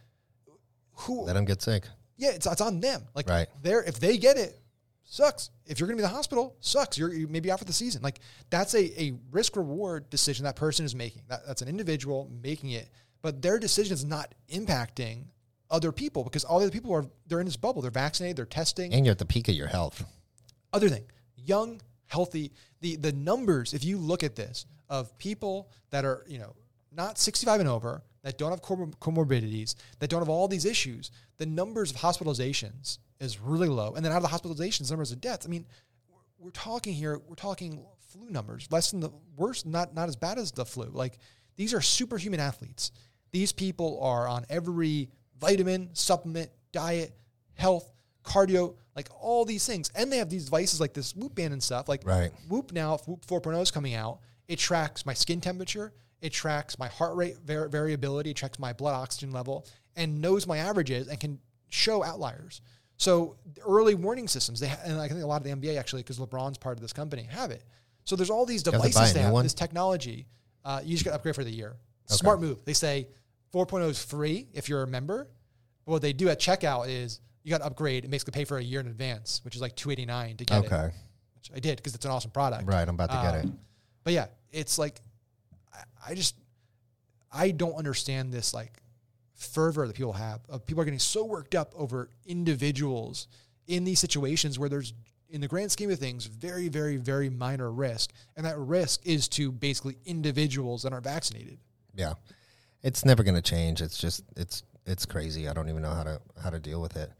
who? 0.93 1.23
Let 1.23 1.33
them 1.33 1.45
get 1.45 1.63
sick. 1.63 1.85
yeah, 2.17 2.31
it's, 2.31 2.47
it's 2.47 2.61
on 2.61 2.81
them. 2.81 3.03
Like 3.15 3.29
Right. 3.29 3.49
they're 3.63 3.83
if 3.83 3.99
they 3.99 4.17
get 4.19 4.37
it, 4.37 4.59
sucks. 5.05 5.51
If 5.67 5.79
you're 5.79 5.87
going 5.87 5.97
to 5.97 6.03
be 6.03 6.07
in 6.07 6.11
the 6.11 6.17
hospital, 6.17 6.57
sucks. 6.61 6.99
You're 6.99 7.13
you 7.13 7.29
maybe 7.29 7.51
out 7.51 7.59
for 7.59 7.65
the 7.65 7.73
season. 7.73 8.03
Like 8.03 8.21
that's 8.51 8.75
a, 8.75 9.03
a 9.03 9.15
risk 9.31 9.57
reward 9.57 10.11
decision 10.11 10.45
that 10.45 10.57
person 10.57 10.85
is 10.85 10.95
making. 10.95 11.23
That, 11.29 11.47
that's 11.47 11.63
an 11.63 11.69
individual 11.69 12.31
making 12.43 12.71
it, 12.71 12.89
but 13.23 13.43
their 13.43 13.59
decision 13.59 13.95
is 13.95 14.05
not 14.05 14.35
impacting 14.51 15.25
other 15.71 15.93
people 15.93 16.25
because 16.25 16.45
all 16.45 16.59
the 16.59 16.67
other 16.67 16.73
people 16.73 16.93
are 16.93 17.07
they're 17.27 17.41
in 17.41 17.47
this 17.47 17.57
bubble. 17.57 17.83
They're 17.83 17.91
vaccinated. 17.91 18.37
They're 18.37 18.47
testing. 18.47 18.93
And 18.93 19.05
you're 19.05 19.13
at 19.13 19.19
the 19.19 19.27
peak 19.27 19.49
of 19.49 19.55
your 19.55 19.69
health. 19.69 20.05
Other 20.73 20.89
thing, 20.89 21.05
young, 21.37 21.81
healthy. 22.07 22.53
The 22.81 22.97
the 22.97 23.13
numbers, 23.13 23.75
if 23.75 23.85
you 23.85 23.99
look 23.99 24.23
at 24.23 24.37
this, 24.37 24.67
of 24.89 25.17
people 25.19 25.71
that 25.91 26.05
are 26.05 26.25
you 26.27 26.39
know 26.39 26.55
not 26.93 27.19
65 27.19 27.61
and 27.61 27.69
over, 27.69 28.03
that 28.25 28.39
don't 28.39 28.51
have 28.51 28.63
comorbidities, 28.63 29.75
that 30.01 30.09
don't 30.09 30.21
have 30.21 30.31
all 30.31 30.49
these 30.49 30.65
issues, 30.65 31.11
the 31.37 31.47
numbers 31.47 31.91
of 31.91 31.99
hospitalizations 31.99 32.99
is 33.21 33.39
really 33.39 33.69
low. 33.69 33.93
And 33.95 34.05
then 34.05 34.13
out 34.13 34.23
of 34.23 34.23
the 34.23 34.29
hospitalizations, 34.29 34.91
numbers 34.91 35.13
of 35.13 35.21
deaths. 35.21 35.47
I 35.47 35.51
mean, 35.51 35.67
we're, 36.39 36.51
talking 36.51 36.95
here. 36.95 37.21
We're 37.29 37.37
talking 37.37 37.85
flu 38.11 38.31
numbers, 38.31 38.67
less 38.71 38.91
than 38.91 39.01
the 39.01 39.11
worst, 39.37 39.67
not 39.67 39.95
not 39.95 40.09
as 40.09 40.17
bad 40.17 40.39
as 40.39 40.53
the 40.53 40.65
flu. 40.65 40.87
Like 40.93 41.19
these 41.57 41.75
are 41.75 41.81
superhuman 41.81 42.41
athletes. 42.41 42.93
These 43.31 43.53
people 43.53 44.01
are 44.03 44.27
on 44.27 44.47
every 44.49 45.11
vitamin, 45.39 45.91
supplement, 45.93 46.51
diet, 46.73 47.13
health, 47.55 47.93
cardio, 48.25 48.75
like 48.97 49.09
all 49.21 49.45
these 49.45 49.67
things. 49.67 49.91
And 49.95 50.11
they 50.11 50.19
have 50.19 50.31
these 50.31 50.47
devices 50.47 50.81
like 50.81 50.95
this 50.95 51.15
Whoop 51.15 51.35
band 51.35 51.53
and 51.53 51.63
stuff. 51.63 51.89
Like 51.89 52.07
Right. 52.07 52.33
Whoop 52.49 52.73
now, 52.73 52.95
if 52.95 53.07
Whoop 53.07 53.27
4.0 53.27 53.61
is 53.61 53.71
coming 53.71 53.95
out, 53.95 54.21
it 54.49 54.59
tracks 54.59 55.05
my 55.05 55.15
skin 55.15 55.41
temperature, 55.41 55.93
it 56.25 56.33
tracks 56.33 56.79
my 56.79 56.89
heart 56.89 57.15
rate 57.17 57.37
var- 57.45 57.69
variability, 57.69 58.31
it 58.31 58.37
tracks 58.37 58.59
my 58.59 58.73
blood 58.73 58.95
oxygen 58.95 59.31
level, 59.31 59.67
and 59.95 60.21
knows 60.21 60.47
my 60.47 60.59
averages 60.59 61.07
and 61.09 61.21
can 61.21 61.39
show 61.69 62.03
outliers. 62.03 62.61
So 62.97 63.37
early 63.67 63.95
warning 63.95 64.27
systems, 64.29 64.61
they 64.61 64.69
ha- 64.69 64.79
and 64.85 65.01
I 65.01 65.09
think 65.09 65.23
a 65.23 65.27
lot 65.27 65.37
of 65.37 65.45
the 65.45 65.51
NBA 65.51 65.79
actually, 65.79 66.03
because 66.03 66.19
LeBron's 66.19 66.59
part 66.59 66.77
of 66.79 66.83
this 66.83 66.93
company, 66.93 67.25
have 67.31 67.51
it. 67.51 67.63
So 68.05 68.17
there's 68.17 68.31
all 68.31 68.47
these 68.47 68.65
have 68.65 68.73
to 68.75 68.79
buy 68.81 68.87
devices 68.89 69.15
they 69.15 69.21
have, 69.21 69.33
one? 69.33 69.45
this 69.45 69.55
technology. 69.55 70.27
Uh, 70.65 70.81
you 70.83 70.93
just 70.93 71.05
got 71.05 71.11
to 71.11 71.17
upgrade 71.17 71.35
for 71.35 71.45
the 71.45 71.51
year. 71.51 71.77
Smart 72.07 72.41
move. 72.41 72.65
They 72.65 72.73
say 72.73 73.09
4.0 73.53 73.89
is 73.91 74.03
free 74.03 74.49
if 74.55 74.69
you're 74.69 74.83
a 74.83 74.87
member. 74.87 75.29
But 75.85 75.93
what 75.93 76.03
they 76.03 76.13
do 76.15 76.29
at 76.31 76.41
checkout 76.41 76.89
is 76.89 77.21
you 77.43 77.51
got 77.51 77.59
to 77.59 77.67
upgrade 77.67 78.05
and 78.05 78.11
basically 78.11 78.33
pay 78.33 78.45
for 78.45 78.57
a 78.59 78.63
year 78.63 78.81
in 78.81 78.87
advance, 78.87 79.41
which 79.45 79.55
is 79.57 79.61
like 79.61 79.75
289 79.77 80.37
to 80.39 80.45
get 80.45 80.65
it 80.65 80.73
Okay. 80.73 80.95
which 81.37 81.51
I 81.55 81.59
did 81.61 81.77
because 81.77 81.95
it's 81.95 82.05
an 82.07 82.11
awesome 82.11 82.31
product. 82.31 82.65
Right. 82.67 82.87
I'm 82.89 82.95
about 82.95 83.11
to 83.11 83.21
get 83.23 83.35
it. 83.41 83.45
Um, 83.45 83.59
But 84.05 84.13
yeah, 84.15 84.27
it's 84.51 84.79
like 84.79 85.01
I, 86.07 86.15
just 86.15 86.37
I 87.33 87.51
don't 87.51 87.75
understand 87.75 88.33
this 88.33 88.55
like 88.55 88.73
fervor 89.35 89.87
that 89.87 89.97
people 89.97 90.13
have. 90.13 90.41
Of 90.49 90.67
people 90.67 90.83
are 90.83 90.85
getting 90.85 90.99
so 90.99 91.25
worked 91.25 91.55
up 91.55 91.73
over 91.77 92.11
individuals 92.27 93.29
in 93.67 93.85
these 93.85 93.99
situations 93.99 94.59
where 94.59 94.69
there's 94.69 94.93
in 95.31 95.41
the 95.41 95.49
grand 95.49 95.73
scheme 95.73 95.91
of 95.91 95.99
things 95.99 96.27
very 96.27 96.69
very 96.69 96.97
very 96.97 97.29
minor 97.31 97.73
risk 97.73 98.13
and 98.37 98.47
that 98.47 98.57
risk 98.59 99.01
is 99.05 99.27
to 99.27 99.51
basically 99.51 99.97
individuals 100.05 100.83
that 100.83 100.93
aren't 100.93 101.05
vaccinated 101.05 101.59
Yeah. 101.97 102.15
It's 102.83 103.05
never 103.05 103.23
going 103.23 103.35
to 103.35 103.43
change. 103.43 103.81
It's 103.81 103.97
just 103.99 104.23
it's 104.37 104.63
it's 104.87 105.07
crazy. 105.07 105.49
I 105.49 105.55
don't 105.55 105.69
even 105.71 105.83
know 105.83 105.91
how 105.91 106.05
to 106.05 106.21
how 106.43 106.51
to 106.51 106.59
deal 106.59 106.81
with 106.81 106.97
it. 106.97 107.11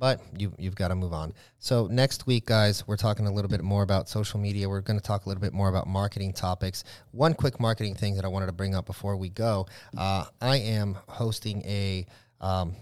But 0.00 0.20
you 0.36 0.52
you've 0.58 0.74
got 0.74 0.88
to 0.88 0.94
move 0.94 1.12
on. 1.12 1.34
So 1.58 1.86
next 1.86 2.26
week 2.26 2.46
guys, 2.46 2.88
we're 2.88 2.96
talking 2.96 3.26
a 3.26 3.32
little 3.32 3.50
bit 3.50 3.62
more 3.62 3.82
about 3.82 4.08
social 4.08 4.40
media. 4.40 4.66
We're 4.66 4.80
going 4.80 4.98
to 4.98 5.04
talk 5.04 5.26
a 5.26 5.28
little 5.28 5.42
bit 5.42 5.52
more 5.52 5.68
about 5.68 5.86
marketing 5.86 6.32
topics. 6.32 6.84
One 7.12 7.34
quick 7.34 7.60
marketing 7.60 7.96
thing 7.96 8.14
that 8.16 8.24
I 8.24 8.28
wanted 8.28 8.46
to 8.46 8.52
bring 8.52 8.74
up 8.74 8.86
before 8.86 9.16
we 9.16 9.28
go. 9.28 9.66
Uh, 9.96 10.24
I 10.40 10.56
am 10.56 10.96
hosting 11.06 11.62
a 11.66 12.06
um, 12.40 12.74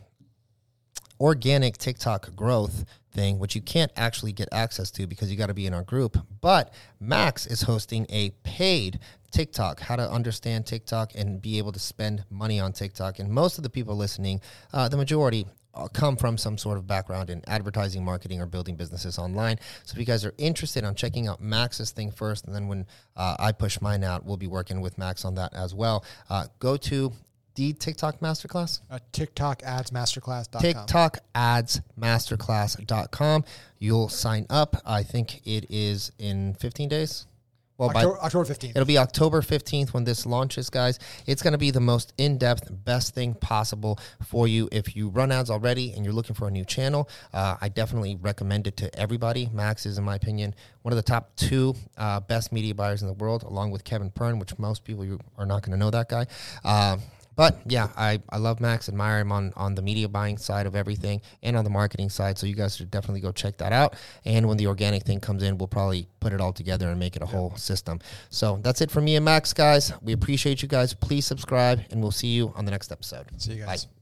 organic 1.19 1.77
TikTok 1.77 2.37
growth 2.37 2.85
thing, 3.11 3.41
which 3.41 3.57
you 3.57 3.63
can't 3.63 3.91
actually 3.97 4.31
get 4.31 4.49
access 4.53 4.93
to 4.93 5.09
because 5.09 5.29
you 5.29 5.37
got 5.37 5.49
to 5.49 5.55
be 5.55 5.67
in 5.67 5.75
our 5.75 5.83
group. 5.83 6.17
But 6.41 6.73
Max 7.01 7.47
is 7.47 7.63
hosting 7.63 8.07
a 8.11 8.31
paid 8.45 9.01
TikTok, 9.33 9.81
how 9.81 9.97
to 9.97 10.09
understand 10.09 10.67
TikTok 10.67 11.17
and 11.17 11.43
be 11.43 11.59
able 11.59 11.73
to 11.73 11.81
spend 11.81 12.25
money 12.31 12.61
on 12.61 12.73
TikTok. 12.73 13.19
And 13.19 13.29
most 13.29 13.59
of 13.59 13.65
the 13.65 13.71
people 13.71 13.97
listening, 13.97 14.41
uh, 14.73 14.89
the 14.89 14.97
majority, 14.97 15.47
come 15.87 16.17
from 16.17 16.37
some 16.37 16.59
sort 16.59 16.79
of 16.79 16.87
background 16.87 17.31
in 17.31 17.43
advertising, 17.47 18.05
marketing, 18.05 18.41
or 18.41 18.47
building 18.47 18.75
businesses 18.75 19.19
online. 19.19 19.59
So 19.85 19.95
if 19.95 19.99
you 19.99 20.05
guys 20.05 20.25
are 20.25 20.35
interested 20.39 20.83
on 20.83 20.95
checking 20.95 21.29
out 21.29 21.41
Max's 21.41 21.93
thing 21.93 22.11
first, 22.11 22.47
and 22.47 22.55
then 22.55 22.67
when 22.67 22.87
uh, 23.17 23.37
I 23.39 23.53
push 23.53 23.81
mine 23.81 24.03
out, 24.03 24.25
we'll 24.25 24.37
be 24.37 24.47
working 24.49 24.81
with 24.81 24.99
Max 24.99 25.25
on 25.25 25.37
that 25.37 25.55
as 25.55 25.75
well. 25.75 26.05
Uh, 26.29 26.47
go 26.59 26.77
to 26.77 27.13
the 27.55 27.73
TikTok 27.73 28.21
Masterclass. 28.21 28.81
uh, 28.89 29.01
tiktok 29.11 29.63
ads 29.65 29.91
masterclass.com 29.91 30.61
TikTok 30.61 31.19
ads 31.35 31.81
masterclass.com. 32.01 33.45
You'll 33.81 34.09
sign 34.09 34.47
up. 34.49 34.77
I 34.87 35.03
think 35.03 35.45
it 35.45 35.67
is 35.69 36.13
in 36.19 36.55
15 36.55 36.89
days. 36.89 37.27
Well, 37.79 37.91
by, 37.91 38.05
october, 38.05 38.21
october 38.23 38.45
15th 38.45 38.71
it'll 38.71 38.85
be 38.85 38.99
October 38.99 39.41
15th 39.41 39.95
when 39.95 40.03
this 40.03 40.27
launches, 40.27 40.69
guys. 40.69 40.99
It's 41.27 41.43
going 41.43 41.53
to 41.53 41.59
be 41.59 41.71
the 41.71 41.81
most 41.81 42.13
in 42.19 42.37
depth, 42.37 42.69
best 42.85 43.15
thing 43.15 43.35
possible 43.35 44.01
for 44.27 44.49
you. 44.49 44.69
If 44.73 44.97
you 44.97 45.11
run 45.11 45.31
ads 45.31 45.49
already 45.49 45.93
and 45.93 46.05
you're 46.05 46.13
looking 46.13 46.35
for 46.35 46.49
a 46.49 46.51
new 46.51 46.65
channel, 46.65 47.09
uh, 47.33 47.57
I 47.61 47.69
definitely 47.69 48.17
recommend 48.17 48.67
it 48.67 48.77
to 48.79 48.99
everybody. 48.99 49.49
Max 49.53 49.87
is, 49.87 49.97
in 49.97 50.03
my 50.03 50.17
opinion, 50.17 50.57
one 50.83 50.93
of 50.93 50.97
the 50.97 51.03
top 51.03 51.37
two 51.37 51.75
uh, 51.97 52.19
best 52.19 52.51
media 52.51 52.75
buyers 52.75 53.03
in 53.03 53.07
the 53.07 53.15
world, 53.15 53.45
along 53.45 53.71
with 53.71 53.85
Kevin 53.85 54.11
Pern, 54.11 54.41
which 54.41 54.59
most 54.59 54.83
people 54.83 55.05
you 55.05 55.21
are 55.37 55.47
not 55.47 55.63
going 55.63 55.73
to 55.73 55.79
know 55.79 55.91
that 55.91 56.09
guy. 56.09 56.27
Uh, 56.65 56.97
but 57.39 57.57
yeah, 57.67 57.91
I, 57.97 58.21
I 58.31 58.39
love 58.39 58.59
Max, 58.61 58.89
admire 58.89 59.21
him 59.21 59.31
on, 59.31 59.53
on 59.55 59.77
the 59.77 59.81
media 59.81 60.09
buying 60.09 60.39
side 60.39 60.67
of 60.67 60.75
everything 60.75 61.23
and 61.41 61.57
on 61.57 61.63
the 61.63 61.71
marketing 61.71 62.11
side. 62.11 62.37
So 62.37 62.49
you 62.49 62.57
guys 62.57 62.77
should 62.77 62.91
definitely 62.91 63.21
go 63.21 63.31
check 63.31 63.59
that 63.59 63.73
out. 63.73 63.95
And 64.25 64.49
when 64.49 64.57
the 64.57 64.67
organic 64.67 65.05
thing 65.05 65.21
comes 65.21 65.45
in, 65.45 65.57
we'll 65.57 65.69
probably 65.69 66.09
put 66.19 66.33
it 66.33 66.41
all 66.41 66.53
together 66.53 66.89
and 66.89 66.99
make 66.99 67.15
it 67.15 67.23
a 67.23 67.27
whole 67.27 67.55
system. 67.55 68.01
So 68.29 68.59
that's 68.61 68.81
it 68.81 68.91
for 68.91 69.01
me 69.01 69.15
and 69.15 69.25
Max, 69.25 69.53
guys. 69.53 69.93
We 70.03 70.15
appreciate 70.15 70.63
you 70.63 70.69
guys. 70.69 70.95
Please 70.95 71.27
subscribe, 71.27 71.81
and 71.93 72.03
we'll 72.03 72.11
see 72.11 72.27
you 72.27 72.53
on 72.57 72.65
the 72.65 72.73
next 72.73 72.91
episode. 72.91 73.27
see 73.37 73.53
you 73.53 73.65
guys 73.65 73.85
Bye. 73.85 73.98